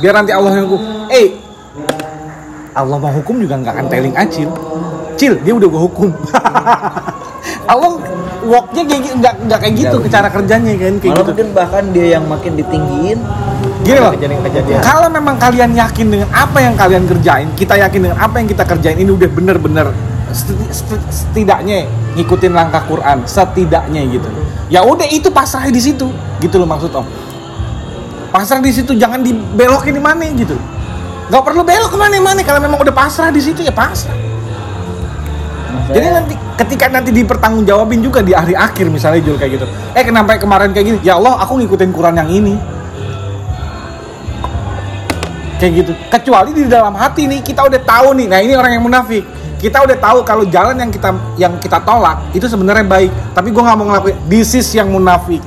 [0.00, 1.08] Biar nanti Allah yang hukum.
[1.08, 1.40] Eh,
[2.76, 4.52] Allah mau hukum juga nggak akan telling acil.
[5.16, 6.12] Cil, dia udah gua hukum.
[7.66, 7.92] Allah
[8.46, 11.30] walknya kayak nggak nggak kayak gitu cara kerjanya kan kayak malah gitu.
[11.34, 13.18] mungkin bahkan dia yang makin ditinggiin
[13.86, 14.12] Gini loh.
[14.18, 14.80] Kejadian-kejadian.
[14.82, 18.66] Kalau memang kalian yakin dengan apa yang kalian kerjain, kita yakin dengan apa yang kita
[18.66, 19.86] kerjain ini udah bener-bener
[20.34, 21.86] seti- seti- setidaknya
[22.18, 24.26] ngikutin langkah Quran, setidaknya gitu.
[24.66, 26.10] Ya udah itu pasrah di situ,
[26.42, 27.06] gitu loh maksud Om.
[28.34, 30.58] Pasrah di situ jangan dibelokin di mana gitu.
[31.30, 34.14] Gak perlu belok ke mana-mana kalau memang udah pasrah di situ ya pasrah.
[35.70, 39.66] Maksudnya, Jadi nanti ketika nanti dipertanggungjawabin juga di hari akhir misalnya Jul kayak gitu.
[39.92, 40.98] Eh kenapa kemarin kayak gini?
[41.04, 42.54] Ya Allah, aku ngikutin Quran yang ini.
[45.56, 45.92] Kayak gitu.
[46.12, 48.26] Kecuali di dalam hati nih kita udah tahu nih.
[48.28, 49.24] Nah, ini orang yang munafik.
[49.56, 53.72] Kita udah tahu kalau jalan yang kita yang kita tolak itu sebenarnya baik, tapi gua
[53.72, 54.16] nggak mau ngelakuin.
[54.28, 55.40] This is yang munafik.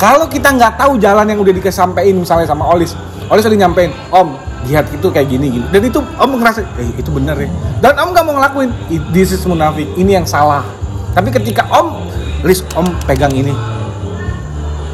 [0.00, 2.96] Kalau kita nggak tahu jalan yang udah dikesampein misalnya sama Olis,
[3.30, 4.34] Olis udah nyampein, Om,
[4.66, 5.66] jihad itu kayak gini gini.
[5.70, 7.48] Dan itu Om ngerasa, eh itu bener ya.
[7.78, 10.66] Dan Om nggak mau ngelakuin, "I- this is munafik, ini yang salah.
[11.14, 12.10] Tapi ketika Om,
[12.42, 13.54] list Om pegang ini,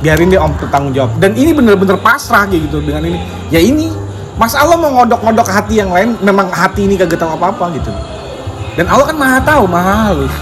[0.04, 1.16] biarin dia Om bertanggung jawab.
[1.16, 3.18] Dan ini bener-bener pasrah gitu dengan ini.
[3.48, 3.88] Ya ini,
[4.36, 7.88] Mas Allah mau ngodok-ngodok hati yang lain, memang hati ini kagak tahu apa-apa gitu.
[8.76, 10.34] Dan Allah kan maha tahu, maha halus.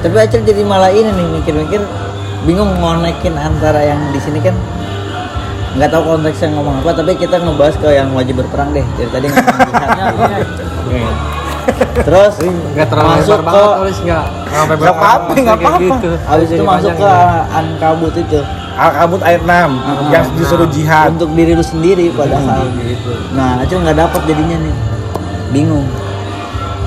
[0.00, 1.80] tapi Acil jadi malah ini nih mikir-mikir
[2.44, 4.52] bingung ngonekin antara yang di sini kan
[5.74, 9.26] nggak tahu konteksnya ngomong apa tapi kita ngebahas ke yang wajib berperang deh dari tadi
[9.26, 9.58] ngomong
[10.84, 11.14] jihad.
[11.96, 14.24] terus Enggak terlalu masuk ke banget, Olis enggak.
[14.28, 15.94] Enggak sampai Nggak apa-apa, nggak apa-apa.
[15.96, 16.10] gitu.
[16.22, 17.52] habis itu masuk ke gitu.
[17.52, 18.40] ankabut itu
[18.74, 21.08] Al-Kabut ayat 6 yang disuruh jihad.
[21.10, 22.66] untuk diri lu sendiri padahal
[23.32, 24.74] nah Acil nggak dapat jadinya nih
[25.50, 25.86] bingung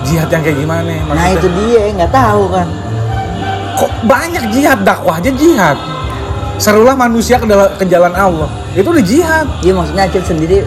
[0.04, 1.32] jihad yang kayak gimana Nah maksudnya?
[1.34, 2.68] itu dia nggak tahu kan.
[3.74, 5.78] kok banyak jihad dakwah aja jihad
[6.58, 10.58] serulah manusia ke, dalam- ke jalan Allah itu udah jihad Iya maksudnya Acil sendiri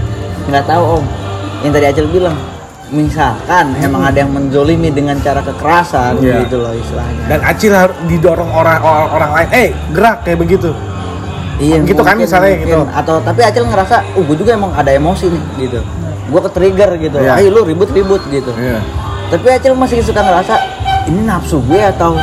[0.46, 1.04] nggak tahu om.
[1.60, 2.36] Yang tadi Acil bilang,
[2.88, 6.42] misalkan emang ada yang menzolimi dengan cara kekerasan Iya.
[6.42, 7.22] gitu loh istilahnya.
[7.28, 10.70] dan Acil harus didorong orang orang, orang lain eh gerak kayak begitu
[11.60, 12.82] Iya, gitu kan misalnya gitu.
[12.88, 15.80] Atau tapi Acil ngerasa, uh gue juga emang ada emosi nih gitu.
[16.26, 17.20] Gue ke trigger gitu.
[17.20, 17.36] Iya.
[17.36, 18.48] Ayo lu ribut-ribut gitu.
[18.56, 18.80] Iya.
[19.28, 20.56] Tapi Acil masih suka ngerasa
[21.04, 22.16] ini nafsu gue atau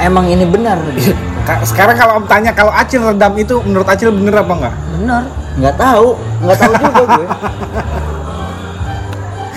[0.00, 1.12] emang ini benar gitu.
[1.48, 5.22] Ka- sekarang kalau om tanya kalau Acil redam itu menurut Acil bener apa enggak benar
[5.56, 6.06] Nggak tahu,
[6.38, 7.26] nggak tahu juga gue.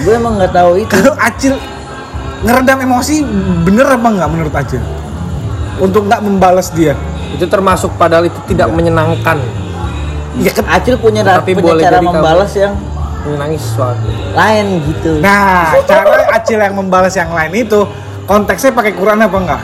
[0.01, 0.89] gue emang nggak tahu itu.
[0.89, 1.53] kalau Acil
[2.41, 3.15] ngeredam emosi
[3.61, 4.81] bener apa enggak menurut Acil
[5.77, 6.95] untuk nggak membalas dia
[7.29, 9.37] itu termasuk padahal itu tidak menyenangkan
[10.37, 12.13] ya kan Acil punya, Tapi punya boleh cara jadi kamu.
[12.13, 12.73] membalas yang
[13.21, 15.11] menyenangi sesuatu lain gitu.
[15.19, 17.79] nah cara Acil yang membalas yang lain itu
[18.23, 19.61] konteksnya pakai Quran apa enggak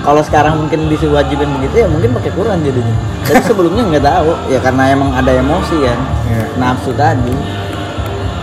[0.00, 2.94] Kalau sekarang mungkin diwajibin begitu ya mungkin pakai Quran jadinya.
[3.28, 6.44] Tapi sebelumnya nggak tahu ya karena emang ada emosi kan, Iya.
[6.56, 7.34] nafsu tadi.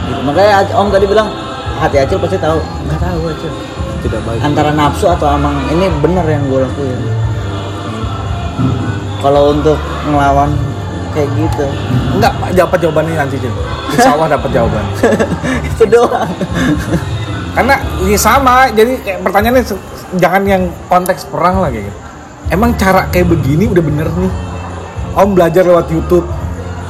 [0.08, 0.22] Gitu.
[0.22, 1.28] Makanya Om tadi bilang
[1.78, 2.62] hati Acil pasti tahu.
[2.86, 3.52] Nggak tahu Acil.
[3.98, 7.02] tidak baik Antara nafsu atau emang ini bener yang gue lakuin.
[9.18, 9.74] Kalau untuk
[10.06, 10.54] ngelawan
[11.12, 11.66] kayak gitu,
[12.14, 13.50] enggak Pak, dapat jawabannya nanti Cil
[13.90, 14.86] Insya Allah dapat jawaban
[15.74, 16.30] itu doang.
[17.58, 17.74] karena
[18.06, 19.66] ini sama jadi kayak pertanyaannya
[20.22, 22.00] jangan yang konteks perang lah kayak gitu.
[22.54, 24.34] Emang cara kayak begini udah bener nih?
[25.18, 26.30] Om belajar lewat YouTube.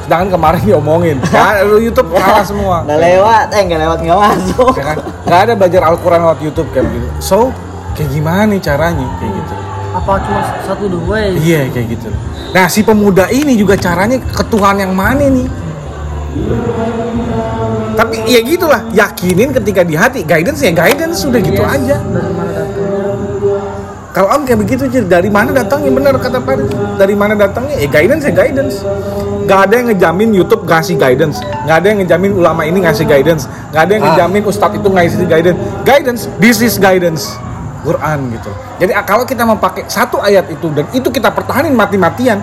[0.04, 1.16] Sedangkan kemarin diomongin.
[1.32, 2.84] Kan lu YouTube kalah semua.
[2.84, 4.72] Nggak lewat, eh nggak lewat nggak masuk.
[4.76, 7.06] ya kan nggak ada belajar Al-Quran lewat YouTube kayak begitu.
[7.24, 7.48] So
[7.96, 9.08] kayak gimana nih caranya?
[9.16, 9.54] Kayak gitu.
[9.96, 12.12] Apa cuma satu dua ya iya kayak gitu.
[12.52, 15.48] Nah si pemuda ini juga caranya ke Tuhan yang mana nih
[17.98, 22.30] tapi ya gitulah yakinin ketika di hati guidance ya guidance sudah gitu Yes, aja dari
[22.30, 22.96] mana datangnya
[24.08, 26.54] Kalau om kayak begitu dari mana datangnya bener kata Pak.
[26.98, 27.76] Dari mana datangnya?
[27.78, 28.82] Eh guidance ya guidance.
[29.46, 31.38] Gak ada yang ngejamin YouTube ngasih guidance.
[31.66, 33.46] Gak ada yang ngejamin ulama ini ngasih guidance.
[33.70, 35.58] Gak ada yang ngejamin ustadz itu ngasih guidance.
[35.86, 37.38] Guidance, this is guidance.
[37.86, 38.50] Quran gitu.
[38.82, 42.42] Jadi ah, kalau kita memakai satu ayat itu dan itu kita pertahanin mati-matian,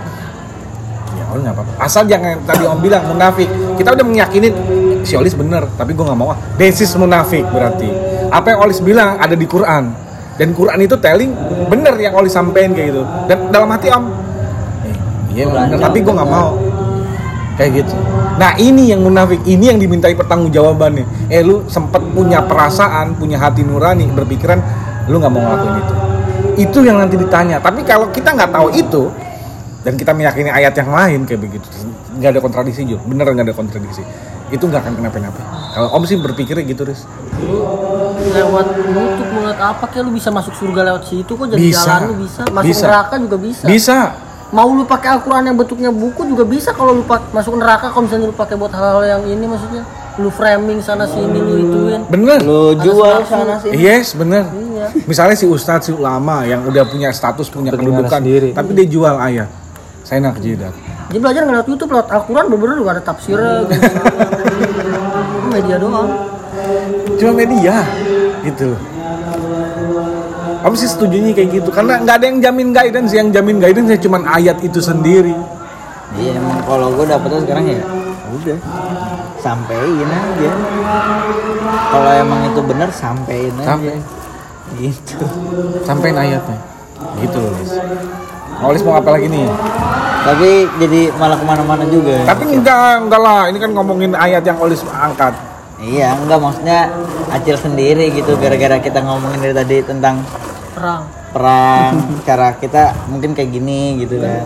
[1.11, 1.71] ya Allah nggak apa-apa.
[1.83, 3.51] Asal jangan tadi om bilang munafik.
[3.75, 4.53] Kita udah meyakinin
[5.05, 6.37] si Olis bener, tapi gue nggak mau ah.
[6.57, 7.87] Desis munafik berarti.
[8.33, 9.93] Apa yang Olis bilang ada di Quran.
[10.35, 11.31] Dan Quran itu telling
[11.71, 13.03] bener yang Olis sampein kayak gitu.
[13.29, 14.11] Dan dalam hati om,
[14.83, 14.95] eh,
[15.31, 16.59] iya bener, tapi gue nggak mau.
[17.55, 17.95] Kayak gitu.
[18.35, 21.31] Nah ini yang munafik, ini yang dimintai pertanggungjawabannya.
[21.31, 24.59] Eh lu sempet punya perasaan, punya hati nurani, berpikiran
[25.07, 25.93] lu nggak mau ngelakuin itu.
[26.67, 27.63] Itu yang nanti ditanya.
[27.63, 29.07] Tapi kalau kita nggak tahu itu,
[29.85, 31.69] dan kita meyakini ayat yang lain kayak begitu
[32.17, 34.01] nggak ada kontradiksi juga bener nggak ada kontradiksi
[34.53, 35.41] itu nggak akan kenapa-napa.
[35.73, 37.03] Kalau om sih berpikirnya gitu ris
[37.43, 37.59] lu
[38.31, 38.65] lewat
[38.95, 41.83] nutup lewat apa kayak lu bisa masuk surga lewat situ kok jadi Bisa.
[41.83, 42.41] jalan lu bisa?
[42.47, 42.85] Masuk Bisa.
[42.87, 43.65] neraka juga bisa.
[43.67, 43.99] Bisa.
[44.55, 48.31] Mau lu pakai Al-Quran yang bentuknya buku juga bisa kalau lu masuk neraka kalau misalnya
[48.31, 49.83] lu pakai buat hal-hal yang ini maksudnya.
[50.15, 52.01] Lu framing sana sini lu ituin.
[52.07, 52.39] Bener.
[52.39, 53.27] Lu jual.
[53.27, 53.75] sana sini.
[53.75, 54.47] yes bener.
[54.47, 54.87] Iya.
[55.03, 58.55] Misalnya si ustadz si ulama yang udah punya status punya kedudukan sendiri.
[58.55, 59.51] tapi dia jual ayat.
[60.07, 63.89] Saya nak jidat jadi belajar nggak lewat YouTube lewat Al-Quran bener-bener juga ada tafsirnya gitu.
[65.35, 66.09] Itu media doang
[67.15, 67.75] cuma media
[68.41, 68.81] gitu loh
[70.65, 73.99] Om sih setujunya kayak gitu karena nggak ada yang jamin guidance yang jamin guidance ya
[74.01, 75.35] cuman ayat itu sendiri
[76.15, 77.83] Iya emang kalau gue dapetnya sekarang ya
[78.25, 78.59] udah
[79.43, 80.51] sampein aja.
[81.91, 83.75] Kalau emang itu benar sampein aja.
[83.75, 83.99] Sampai.
[84.75, 85.21] Gitu.
[85.85, 86.57] sampein ayatnya
[87.21, 87.73] gitu loh Lis
[88.61, 89.45] Olis mau apa lagi nih?
[90.23, 90.49] Tapi
[90.79, 92.17] jadi malah ke mana-mana juga.
[92.23, 93.41] tapi enggak enggak lah.
[93.45, 95.35] Ini kan ngomongin ayat yang Olis angkat.
[95.77, 96.39] Iya enggak.
[96.39, 96.79] Maksudnya
[97.27, 100.23] Acil sendiri gitu gara-gara kita ngomongin dari tadi tentang
[100.71, 101.03] perang.
[101.29, 101.91] perang
[102.27, 104.43] cara kita mungkin kayak gini gitu kan.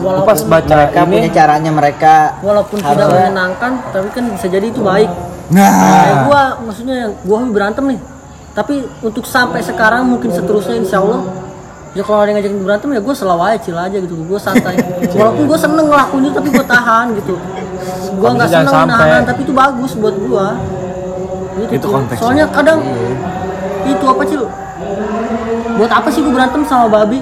[0.00, 2.14] Aku pas baca Mereka ini punya caranya mereka.
[2.40, 5.10] walaupun tidak Harusnya- menyenangkan tapi kan bisa jadi itu baik.
[5.50, 8.00] Kayak nah gua maksudnya gua hobi berantem nih.
[8.50, 11.22] Tapi untuk sampai sekarang mungkin seterusnya insya Allah
[11.90, 14.14] ya kalau ada yang ngajakin berantem ya gue selalu aja chill aja gitu.
[14.16, 14.74] Gue santai.
[15.18, 17.34] Walaupun gue seneng ngelakuin itu tapi gue tahan gitu.
[18.14, 20.46] Gue nggak seneng nahan tapi itu bagus buat gue
[21.60, 22.22] gitu, Itu konteksnya.
[22.22, 22.78] soalnya kadang
[23.84, 24.42] itu apa cil?
[25.76, 27.18] Buat apa sih gue berantem sama babi?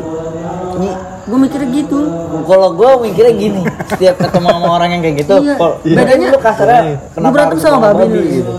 [0.79, 0.91] Ini
[1.29, 2.01] gue mikirnya gitu.
[2.45, 5.55] Kalau gue mikirnya gini, setiap ketemu sama orang yang kayak gitu, Iya.
[5.57, 6.81] kalau Bedanya- lu kasarnya
[7.13, 8.53] gue berantem sama babi, nih gitu.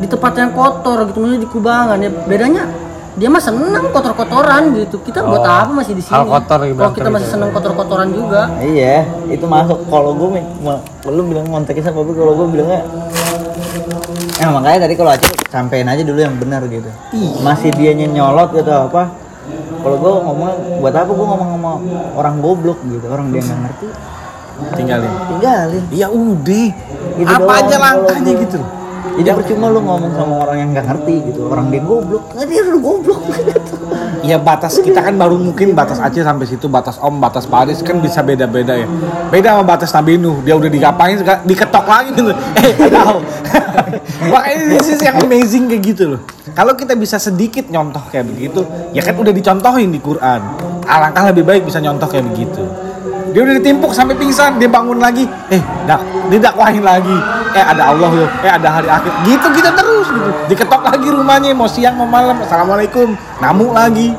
[0.00, 2.10] di tempat yang kotor gitu maksudnya di kubangan ya.
[2.24, 2.62] Bedanya
[3.20, 4.96] dia mah seneng kotor-kotoran gitu.
[5.04, 6.16] Kita buat Oh, apa masih di sini?
[6.16, 7.34] hal kotor gitu, kalau kita masih gitu.
[7.36, 8.48] seneng kotor-kotoran juga.
[8.64, 9.84] Iya, itu masuk.
[9.92, 10.40] Kalau gue,
[11.12, 12.82] lu bilang konteksnya babi, kalau gue bilangnya
[14.40, 16.88] Nah makanya tadi kalau Acil sampein aja dulu yang benar gitu.
[17.44, 19.12] Masih dianya nyolot gitu apa?
[19.84, 21.72] Kalau gue ngomong buat apa gue ngomong sama
[22.16, 22.80] orang goblok?
[22.88, 23.86] gitu, orang dia nggak ngerti,
[24.80, 25.12] tinggalin.
[25.28, 25.84] Tinggalin.
[25.92, 26.68] ya udah.
[27.20, 27.60] Gitu apa doang.
[27.68, 28.79] aja langkahnya gitu
[29.20, 32.80] Jadi percuma lu ngomong sama orang yang nggak ngerti gitu, orang dia goblok, dia udah
[32.80, 33.20] goblok.
[34.20, 38.04] Ya batas kita kan baru mungkin batas Aceh sampai situ, batas Om, batas Paris kan
[38.04, 38.84] bisa beda-beda ya.
[39.32, 41.16] Beda sama batas Nabi Nuh, dia udah digapain,
[41.48, 42.28] diketok lagi gitu.
[42.60, 43.18] Eh, tahu.
[44.32, 46.20] Makanya ini sih yang amazing kayak gitu loh.
[46.52, 48.60] Kalau kita bisa sedikit nyontoh kayak begitu,
[48.92, 50.40] ya kan udah dicontohin di Quran.
[50.84, 52.60] Alangkah lebih baik bisa nyontoh kayak begitu.
[53.30, 55.22] Dia udah ditimpuk sampai pingsan, dia bangun lagi,
[55.54, 57.14] eh, dak, didakwahin lagi.
[57.50, 59.10] Eh, ada Allah loh, eh ada hari akhir.
[59.26, 60.30] Gitu gitu terus gitu.
[60.50, 62.38] Diketok lagi rumahnya mau siang mau malam.
[62.42, 63.14] Assalamualaikum.
[63.42, 64.14] Namu lagi.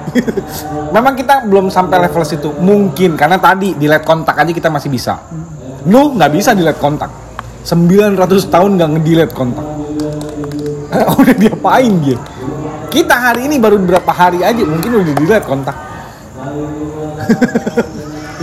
[0.96, 2.52] Memang kita belum sampai level situ.
[2.60, 5.16] Mungkin karena tadi di LED kontak aja kita masih bisa.
[5.88, 7.12] Nuh nggak bisa di LED kontak.
[7.64, 8.20] 900
[8.52, 9.66] tahun nggak nge-delete kontak.
[11.20, 12.20] udah diapain dia?
[12.92, 15.76] Kita hari ini baru berapa hari aja mungkin udah di-delete kontak.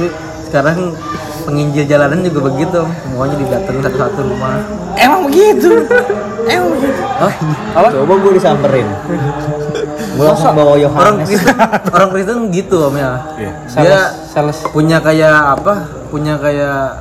[0.48, 0.96] Sekarang
[1.44, 4.60] penginjil jalanan juga begitu semuanya didatengin satu-satu rumah
[4.94, 5.70] Emang begitu.
[6.44, 7.00] Emang begitu.
[7.94, 8.88] Coba gue disamperin.
[10.10, 11.28] Gue langsung bawa orang Yohanes.
[11.28, 11.54] Kristen
[11.88, 13.52] orang Kristen gitu om ya Iya.
[13.78, 14.00] dia
[14.66, 15.74] punya kayak apa
[16.08, 16.98] punya kayak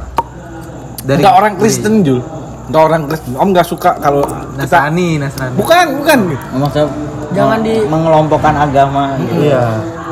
[1.01, 2.19] dari Enggak orang Kristen Jul.
[2.67, 3.31] Enggak orang Kristen.
[3.33, 6.19] Om nggak suka kalau kita Nasrani Nasrani bukan bukan.
[6.53, 6.87] Maksudnya
[7.27, 9.41] Jangan di- mengelompokkan agama gitu.
[9.43, 9.63] iya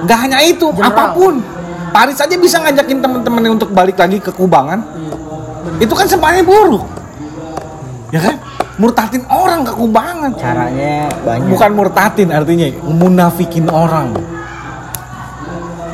[0.02, 0.92] Nggak hanya itu, General.
[0.92, 1.34] apa pun.
[1.96, 4.84] Paris aja bisa ngajakin temen-temennya untuk balik lagi ke kubangan.
[5.80, 6.84] Itu kan semuanya buruk.
[8.12, 8.36] Ya kan?
[8.76, 10.36] Murtatin orang ke kubangan.
[10.36, 11.56] Caranya banyak.
[11.56, 14.12] Bukan murtatin artinya, munafikin orang.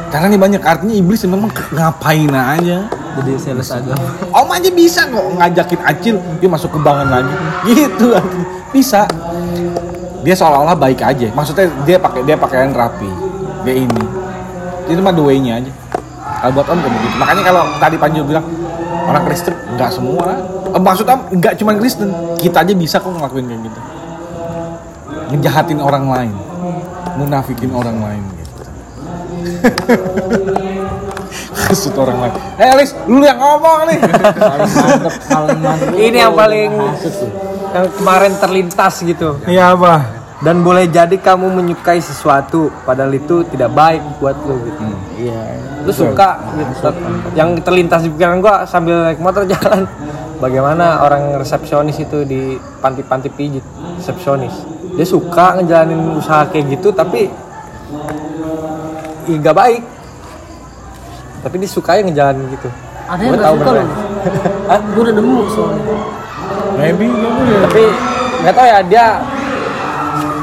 [0.10, 2.90] Karena ini banyak artinya iblis memang ngapain aja.
[3.12, 7.36] jadi sales agama Om aja bisa kok ngajakin Acil dia masuk kubangan lagi.
[7.70, 8.48] Gitu artinya.
[8.74, 9.06] Bisa.
[10.26, 11.30] Dia seolah-olah baik aja.
[11.30, 13.08] Maksudnya dia pakai dia pakaian rapi.
[13.62, 14.04] Dia ini.
[14.90, 15.72] Itu mah the way-nya aja.
[16.42, 17.16] Kalau buat Om kayak begitu.
[17.22, 18.46] Makanya kalau tadi Panju bilang
[19.06, 20.26] orang Kristen nggak semua.
[20.74, 22.10] Eh, maksud Om nggak cuma Kristen.
[22.42, 23.80] Kita aja bisa kok ngelakuin kayak gitu.
[25.38, 26.34] Ngejahatin orang lain.
[27.22, 28.62] Munafikin orang lain gitu.
[31.70, 32.34] Kasut orang lain.
[32.58, 34.02] Eh Alis, lu yang ngomong nih.
[34.02, 35.88] paling mantep, paling mantep.
[35.94, 36.72] Ini yang paling
[37.72, 39.38] yang kemarin terlintas gitu.
[39.46, 40.21] Iya apa?
[40.42, 44.82] Dan boleh jadi kamu menyukai sesuatu padahal itu tidak baik buat lu gitu.
[45.22, 45.42] Iya.
[45.86, 46.90] Lu suka gitu.
[47.38, 49.86] Yang terlintas di pikiran gua sambil naik motor jalan.
[50.42, 53.62] Bagaimana orang resepsionis itu di panti-panti pijit,
[54.02, 54.66] resepsionis.
[54.98, 57.30] Dia suka ngejalanin usaha kayak gitu tapi
[59.30, 59.86] ih, nggak baik.
[61.46, 62.70] Tapi dia suka ngejalanin gitu.
[63.06, 63.72] Ada yang tahu suka.
[64.98, 65.96] Gue udah nemu soalnya.
[66.82, 67.60] Maybe ya.
[67.70, 67.84] tapi
[68.42, 69.06] nggak tahu ya dia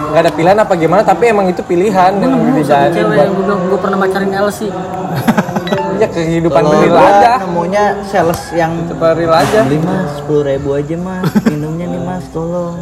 [0.09, 3.33] nggak ada pilihan apa gimana tapi emang itu pilihan yang satu dijalanin cewek buat yang
[3.33, 4.73] gue bilang gue pernah pacarin Elsie.
[6.01, 10.79] ya kehidupan Kalau real aja nemunya sales yang coba real aja beli mas sepuluh ribu
[10.79, 12.79] aja mas minumnya nih mas tolong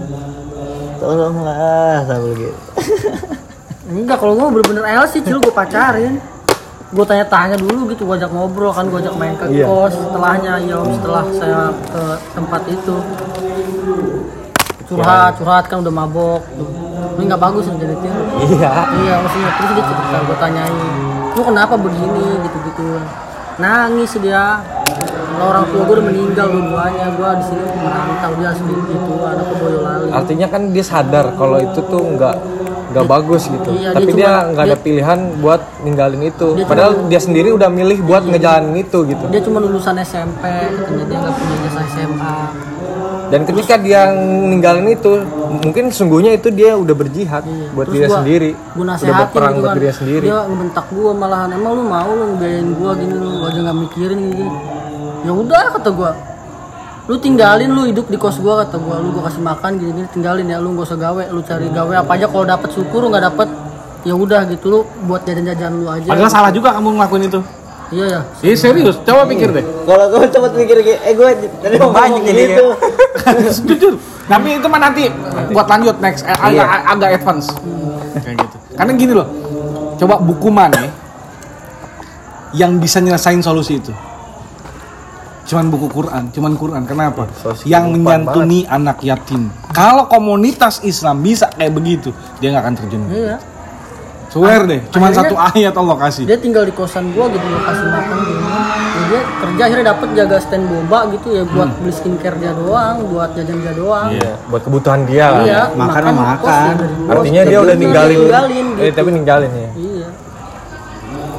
[1.00, 2.60] tolonglah sambil gitu
[3.86, 6.18] Enggak, kalau gue bener-bener Elsie, cil gue pacarin.
[6.90, 10.82] Gue tanya-tanya dulu gitu, gue ajak ngobrol kan, gue ajak main ke kos setelahnya, ya
[10.82, 12.02] setelah saya ke
[12.34, 12.96] tempat itu.
[14.90, 16.42] Curhat, curhat kan udah mabok.
[16.58, 16.85] Tuh.
[17.16, 18.14] Ini nggak bagus tim.
[18.46, 20.74] iya Iya maksudnya terus dia cerita gue tanyain,
[21.32, 23.00] lu kenapa begini gitu-gitu.
[23.56, 24.60] Nangis dia.
[25.26, 29.54] Kalau orang tua gue udah meninggal dua-duanya, gue di sini merantau dia sendiri gitu, anakku
[29.54, 30.08] Boyolali.
[30.08, 32.36] artinya kan dia sadar kalau itu tuh nggak
[32.86, 36.92] nggak bagus gitu Iya, tapi dia nggak ada pilihan buat ninggalin itu Dia cuma- padahal
[37.04, 40.40] dia sendiri udah milih buat ngejalanin itu gitu Dia cuma lulusan SMP,
[40.72, 42.36] katanya dia nggak punya jasa SMA.
[43.26, 44.12] Dan ketika dia
[44.46, 45.12] ninggalin itu
[45.58, 49.58] mungkin sungguhnya itu dia udah berjihad buat Terus dirinya gua- sendiri Gua udah berperang gitu
[49.58, 49.74] buat kan.
[49.74, 53.58] dirinya sendiri Dia ngebentak gua malahan, emang lu mau lu ngebiayain gua gini lu aja
[53.60, 54.46] nggak mikirin gini.
[55.22, 56.12] Ya udah kata gua.
[57.06, 60.08] Lu tinggalin lu hidup di kos gua kata gua, lu gua kasih makan gini gini
[60.10, 63.08] tinggalin ya lu gak usah gawe, lu cari gawe apa aja kalau dapet syukur lu
[63.08, 63.48] nggak dapet
[64.02, 66.06] ya udah gitu lu buat jajan-jajan lu aja.
[66.06, 67.40] Padahal salah juga kamu ngelakuin itu.
[67.94, 68.20] Iya ya.
[68.42, 69.62] Iya serius, coba pikir deh.
[69.62, 71.28] kalau gue cepet mikir kayak eh gue
[71.62, 72.64] tadi mau Banyak jadi gitu
[73.70, 73.94] Jujur.
[74.26, 75.06] Tapi itu mah nanti
[75.54, 77.46] buat lanjut next eh, agak agak advance.
[78.18, 78.56] Kayak gitu.
[78.74, 79.28] Karena gini loh.
[79.96, 80.82] Coba buku mana
[82.52, 83.94] yang bisa nyelesain solusi itu?
[85.46, 86.82] Cuman buku Quran, cuman Quran.
[86.90, 87.30] Kenapa?
[87.62, 89.46] yang menyantuni anak yatim.
[89.70, 92.10] Kalau komunitas Islam bisa kayak begitu,
[92.42, 93.02] dia nggak akan terjun.
[93.06, 93.38] Iya.
[94.36, 96.24] Swear deh, cuman Akhirnya- satu ayat Allah kasih.
[96.24, 98.44] Dia tinggal di kosan gua gitu gua kasih makan gini.
[99.06, 103.30] dia kerja akhirnya dapat jaga stand boba gitu ya buat beli skincare dia doang buat
[103.32, 105.42] jajan dia doang Iya, buat kebutuhan dia lah.
[105.42, 106.36] Iya, Makan makan makan.
[106.36, 106.72] kos ya.
[107.08, 108.96] Artinya dia udah ninggalin, ninggalin eh, gitu.
[108.96, 109.70] tapi ninggalin ya.
[109.74, 110.08] iya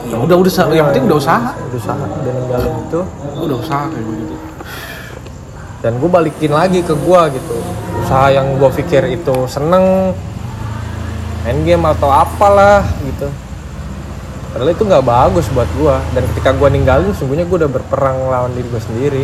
[0.08, 1.52] Ya udah udah sa- yang penting udah usaha.
[1.60, 3.02] Udah usaha, udah ninggalin itu.
[3.38, 4.36] Udah usaha kayak begitu.
[5.78, 7.56] Dan gue balikin lagi ke gue gitu.
[8.00, 10.16] Usaha yang gue pikir itu seneng,
[11.48, 13.32] main game atau apalah gitu.
[14.52, 15.95] Padahal itu nggak bagus buat gue.
[16.12, 19.24] Dan ketika gue ninggalin, sungguhnya gue udah berperang lawan diri gue sendiri.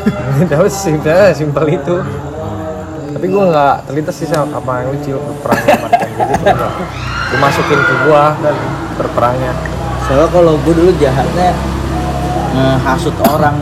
[0.42, 2.02] Udah simpel, simpel itu.
[3.14, 6.66] Tapi gue nggak terlintas sih sama apa yang lucu berperang gitu.
[7.30, 8.54] Gue masukin ke gue dan
[8.96, 9.52] berperangnya.
[10.08, 11.52] Soalnya kalau gue dulu jahatnya
[12.50, 13.54] ngehasut orang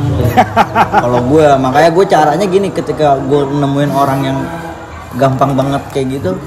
[1.04, 4.38] kalau gue makanya gue caranya gini ketika gue nemuin orang yang
[5.20, 6.40] gampang banget kayak gitu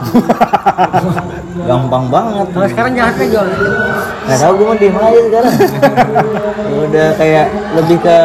[1.68, 3.46] gampang banget kalau sekarang jahatnya jual
[4.26, 5.54] nggak tahu gue mau diem aja sekarang
[6.88, 7.46] udah kayak
[7.76, 8.18] lebih ke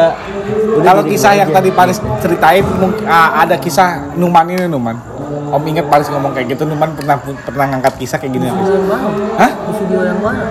[0.76, 1.56] udah Kalau kisah yang aja.
[1.58, 4.96] tadi Paris ceritain mungkin ah, ada kisah Numan ini Numan.
[5.46, 8.46] Om inget Paris ngomong kayak gitu Numan pernah pernah ngangkat kisah kayak gini.
[9.40, 9.50] Hah?
[9.82, 10.44] video yang mana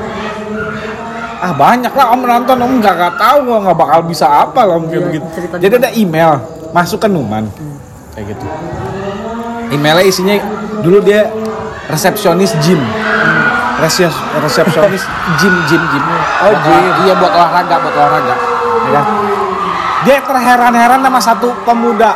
[1.39, 4.85] Ah banyak lah Om nonton Om nggak nggak tahu nggak bakal bisa apa lah Om
[4.89, 6.31] kayak Iya, Jadi ada email
[6.73, 7.47] masuk ke Numan
[8.15, 8.45] kayak gitu.
[9.71, 10.35] Emailnya isinya
[10.81, 11.29] dulu dia
[11.87, 12.81] resepsionis gym.
[13.75, 15.03] Resep- resepsionis
[15.39, 16.03] gym gym gym.
[16.43, 16.83] Oh gym.
[17.05, 18.35] Iya buat olahraga buat olahraga.
[18.85, 19.05] Ya kan?
[20.05, 22.13] Dia terheran-heran sama satu pemuda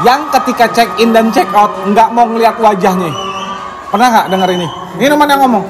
[0.00, 3.12] yang ketika check in dan check out nggak mau ngeliat wajahnya.
[3.90, 4.68] Pernah nggak denger ini?
[4.98, 5.64] Ini Numan yang ngomong.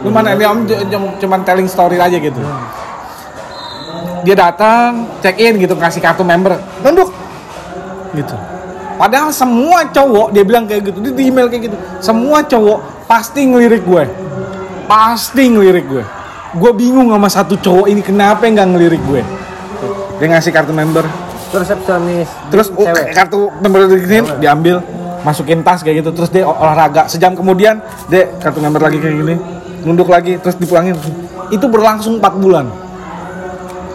[0.00, 2.40] Numan ini om cu- cu- cuman telling story aja gitu.
[4.24, 7.08] Dia datang check in gitu kasih kartu member, nunduk
[8.12, 8.36] gitu.
[9.00, 11.76] Padahal semua cowok dia bilang kayak gitu, dia di email kayak gitu.
[12.04, 14.04] Semua cowok pasti ngelirik gue,
[14.84, 16.04] pasti ngelirik gue.
[16.60, 19.24] Gue bingung sama satu cowok ini kenapa nggak ngelirik gue.
[20.20, 21.08] Dia ngasih kartu member,
[21.48, 22.84] resepsionis terus oh,
[23.16, 24.84] kartu member gini diambil
[25.24, 27.08] masukin tas kayak gitu terus dia olahraga.
[27.08, 27.80] Sejam kemudian
[28.12, 29.34] dia kartu member lagi kayak gini
[29.80, 30.92] nunduk lagi terus dipulangin.
[31.48, 32.68] Itu berlangsung 4 bulan.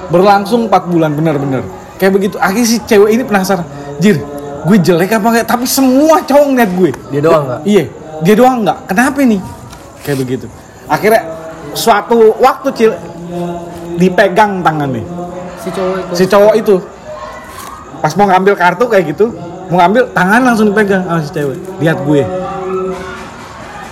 [0.10, 1.62] Berlangsung 4 bulan bener-bener
[2.02, 2.42] kayak begitu.
[2.42, 3.70] Akhirnya si cewek ini penasaran.
[4.02, 4.35] Jir
[4.66, 6.92] gue jelek apa enggak tapi semua cowok ngeliat gue.
[7.14, 7.62] Dia doang nggak?
[7.70, 7.84] Iya
[8.24, 8.78] dia doang nggak.
[8.90, 9.42] Kenapa nih?
[10.02, 10.46] Kayak begitu.
[10.90, 11.22] Akhirnya
[11.76, 12.92] suatu waktu cil
[14.00, 15.04] dipegang tangannya.
[15.62, 16.14] Si cowok itu.
[16.18, 16.76] Si cowok itu.
[18.02, 19.34] Pas mau ngambil kartu kayak gitu
[19.66, 21.58] mau ngambil tangan langsung dipegang sama si cewek.
[21.82, 22.22] Lihat gue.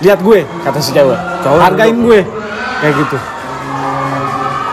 [0.02, 1.18] Lihat gue kata si cewek.
[1.42, 2.20] Hargain gue.
[2.82, 3.16] Kayak gitu.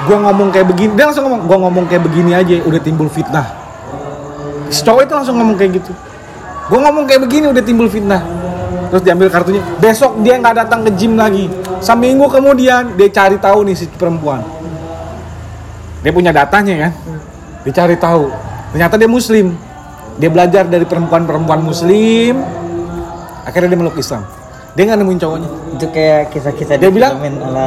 [0.02, 3.61] Gue ngomong kayak begini dia langsung ngomong gue ngomong kayak begini aja udah timbul fitnah
[4.72, 5.92] si cowok itu langsung ngomong kayak gitu.
[6.72, 8.24] Gue ngomong kayak begini udah timbul fitnah.
[8.90, 9.60] Terus diambil kartunya.
[9.80, 11.52] Besok dia nggak datang ke gym lagi.
[11.84, 14.40] Seminggu kemudian dia cari tahu nih si perempuan.
[16.02, 16.92] Dia punya datanya kan?
[17.68, 18.32] Dia cari tahu.
[18.72, 19.54] Ternyata dia muslim.
[20.16, 22.40] Dia belajar dari perempuan-perempuan muslim.
[23.44, 24.24] Akhirnya dia meluk Islam.
[24.72, 25.50] Dia nggak nemuin cowoknya.
[25.76, 27.20] Itu kayak kisah-kisah dia di bilang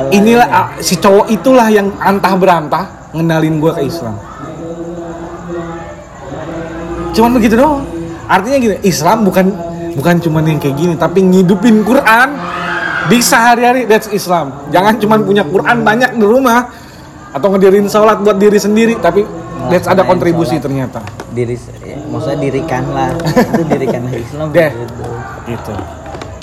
[0.09, 0.57] inilah ini.
[0.57, 4.17] ah, si cowok itulah yang antah berantah ngenalin gue ke Islam
[7.15, 7.87] cuman begitu doang.
[8.27, 9.47] Artinya gini Islam bukan
[9.95, 12.29] bukan cuman yang kayak gini tapi ngidupin Quran
[13.09, 13.87] di sehari-hari.
[13.87, 14.69] That's Islam.
[14.75, 16.69] Jangan cuman punya Quran banyak di rumah
[17.35, 19.27] atau ngedirin sholat buat diri sendiri tapi
[19.71, 20.65] that's ada kontribusi sholat.
[20.67, 21.01] ternyata.
[21.35, 24.71] Diri ya, maksudnya dirikanlah itu dirikanlah Islam Deh.
[24.71, 25.05] gitu.
[25.51, 25.75] gitu.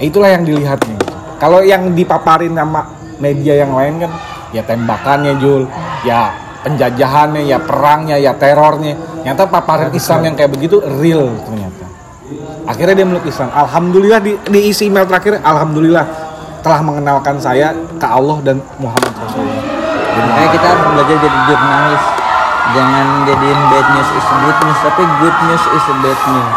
[0.02, 0.98] Itulah yang dilihatnya.
[1.38, 4.12] Kalau yang dipaparin sama media yang lain kan
[4.52, 5.66] ya tembakannya Jul.
[6.02, 11.86] Ya penjajahannya ya perangnya ya terornya ternyata paparan Islam yang kayak begitu real ternyata.
[12.66, 13.54] Akhirnya dia meluk Islam.
[13.54, 16.06] Alhamdulillah di, di isi email terakhir alhamdulillah
[16.66, 17.70] telah mengenalkan saya
[18.02, 19.62] ke Allah dan Muhammad Rasulullah.
[20.12, 22.04] Makanya kita harus belajar jadi jurnalis.
[22.72, 26.52] Jangan jadiin bad news is good news tapi good news is bad news.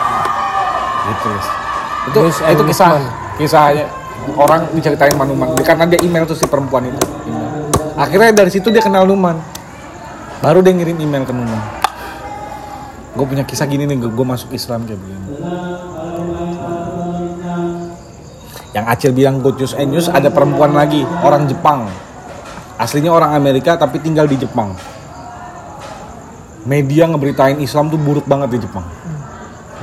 [1.05, 1.31] Gitu
[2.05, 2.91] itu News itu kisah
[3.41, 3.85] kisahnya
[4.37, 7.01] orang diceritain sama Numan karena dia email tuh si perempuan itu.
[7.97, 9.37] Akhirnya dari situ dia kenal Numan.
[10.41, 11.84] Baru dia ngirim email ke Numan
[13.15, 15.27] gue punya kisah gini nih gue masuk Islam kayak begini.
[18.75, 21.87] Yang Acil bilang good news and news ada perempuan lagi orang Jepang.
[22.75, 24.75] Aslinya orang Amerika tapi tinggal di Jepang.
[26.67, 28.83] Media ngeberitain Islam tuh buruk banget di Jepang.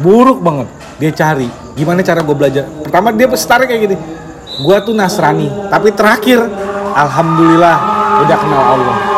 [0.03, 0.67] Buruk banget.
[0.99, 1.47] Dia cari
[1.79, 2.67] gimana cara gue belajar?
[2.83, 3.97] Pertama dia start kayak gini.
[4.59, 6.43] Gue tuh Nasrani tapi terakhir
[6.91, 7.77] alhamdulillah
[8.27, 9.10] udah kenal Allah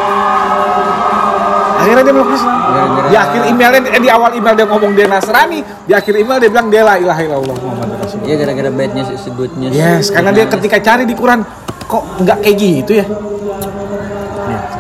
[1.84, 2.64] akhirnya dia meluk Islam
[3.12, 6.50] di akhir emailnya eh, di awal email dia ngomong dia Nasrani di akhir email dia
[6.50, 8.30] bilang dia la ilaha illallah Muhammad Rasulullah.
[8.32, 9.74] Ya gara-gara bad news is good news.
[9.76, 11.44] Yes karena dia ketika cari di Quran
[11.84, 13.06] kok nggak kayak gitu ya?
[13.06, 14.78] Gitu.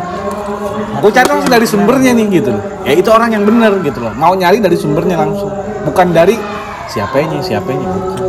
[1.03, 2.63] gue cari langsung dari sumbernya nih gitu loh.
[2.87, 4.15] Ya itu orang yang bener gitu loh.
[4.15, 5.51] Mau nyari dari sumbernya langsung.
[5.83, 6.39] Bukan dari
[6.87, 8.19] siapanya siapanya bukan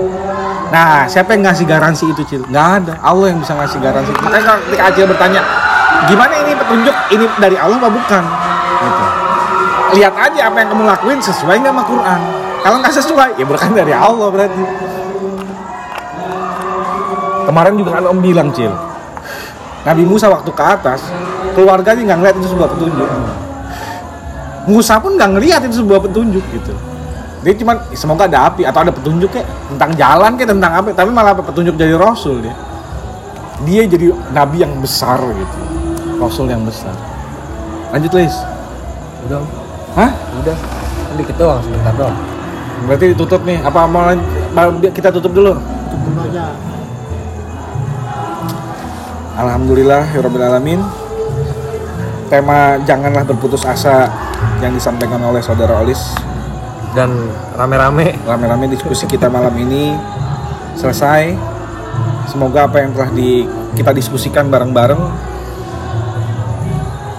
[0.75, 2.43] nah siapa yang ngasih garansi itu cil?
[2.51, 2.95] Nggak ada.
[2.99, 4.11] Allah yang bisa ngasih garansi.
[4.11, 5.41] Makanya kalau ketika Acil bertanya
[6.11, 6.97] gimana ini petunjuk?
[7.15, 8.25] Ini dari Allah apa bukan
[9.95, 12.21] lihat aja apa yang kamu lakuin sesuai nggak sama Quran.
[12.65, 14.63] Kalau nggak sesuai ya bukan dari Allah berarti.
[17.45, 18.73] Kemarin juga kan om bilang cil
[19.85, 21.13] Nabi Musa waktu ke atas
[21.53, 23.09] keluarganya nggak ngeliat itu sebuah petunjuk.
[24.65, 26.73] Musa pun nggak ngeliat itu sebuah petunjuk gitu.
[27.45, 30.89] Dia cuman semoga ada api atau ada petunjuk kayak tentang jalan kayak tentang apa.
[30.97, 32.57] Tapi malah petunjuk jadi rasul dia.
[33.69, 35.59] Dia jadi nabi yang besar gitu.
[36.17, 36.97] Rasul yang besar.
[37.93, 38.35] Lanjut Lis
[39.29, 39.64] Udah.
[39.95, 40.11] Hah
[40.43, 40.59] udah.
[41.09, 42.19] Kan dikit doang sebentar doang.
[42.85, 44.13] berarti ditutup nih apa mau
[44.93, 45.57] kita tutup dulu
[45.89, 46.53] Tutup aja.
[49.35, 50.79] Alhamdulillah alamin.
[52.31, 54.07] Tema janganlah berputus asa
[54.63, 56.15] yang disampaikan oleh saudara Olis.
[56.95, 57.11] Dan
[57.59, 59.95] rame-rame Rame-rame diskusi kita malam ini
[60.79, 61.35] selesai.
[62.31, 65.03] Semoga apa yang telah di, kita diskusikan bareng-bareng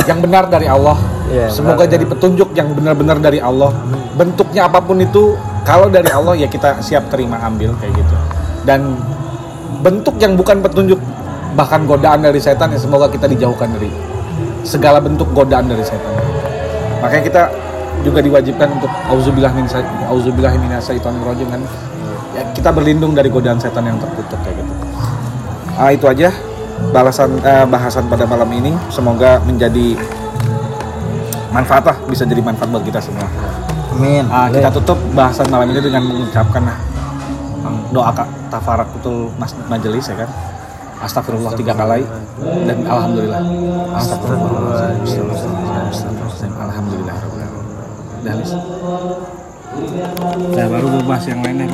[0.08, 1.15] yang benar dari Allah.
[1.26, 1.94] Iya, Semoga benar.
[1.98, 3.74] jadi petunjuk yang benar-benar dari Allah.
[4.14, 5.34] Bentuknya apa pun itu,
[5.66, 8.16] kalau dari Allah ya kita siap terima ambil kayak gitu.
[8.66, 8.98] Dan
[9.82, 10.98] bentuk yang bukan petunjuk
[11.56, 13.88] bahkan godaan dari setan ya semoga kita dijauhkan dari
[14.68, 16.14] segala bentuk godaan dari setan.
[17.02, 17.44] Makanya kita
[18.04, 19.66] juga diwajibkan untuk auzubillah min
[20.10, 21.62] auzubillah minasyaitonir rajim kan.
[22.36, 24.74] Ya, kita berlindung dari godaan setan yang terkutuk kayak gitu.
[25.80, 26.30] Ah, itu aja
[26.92, 28.76] balasan eh, bahasan pada malam ini.
[28.92, 29.96] Semoga menjadi
[31.56, 33.24] manfaat lah, bisa jadi manfaat buat kita semua.
[33.96, 34.28] Amin.
[34.28, 36.78] Ah, kita tutup bahasan malam ini dengan mengucapkan ah,
[37.96, 40.30] doa kak tafarakutul mas majelis ya kan.
[40.96, 42.04] Astagfirullah tiga kali
[42.68, 43.40] dan alhamdulillah.
[43.96, 44.96] Astagfirullah.
[46.56, 47.16] Alhamdulillah.
[48.26, 48.36] Dah.
[50.56, 51.68] Nah, baru gue bahas yang lainnya.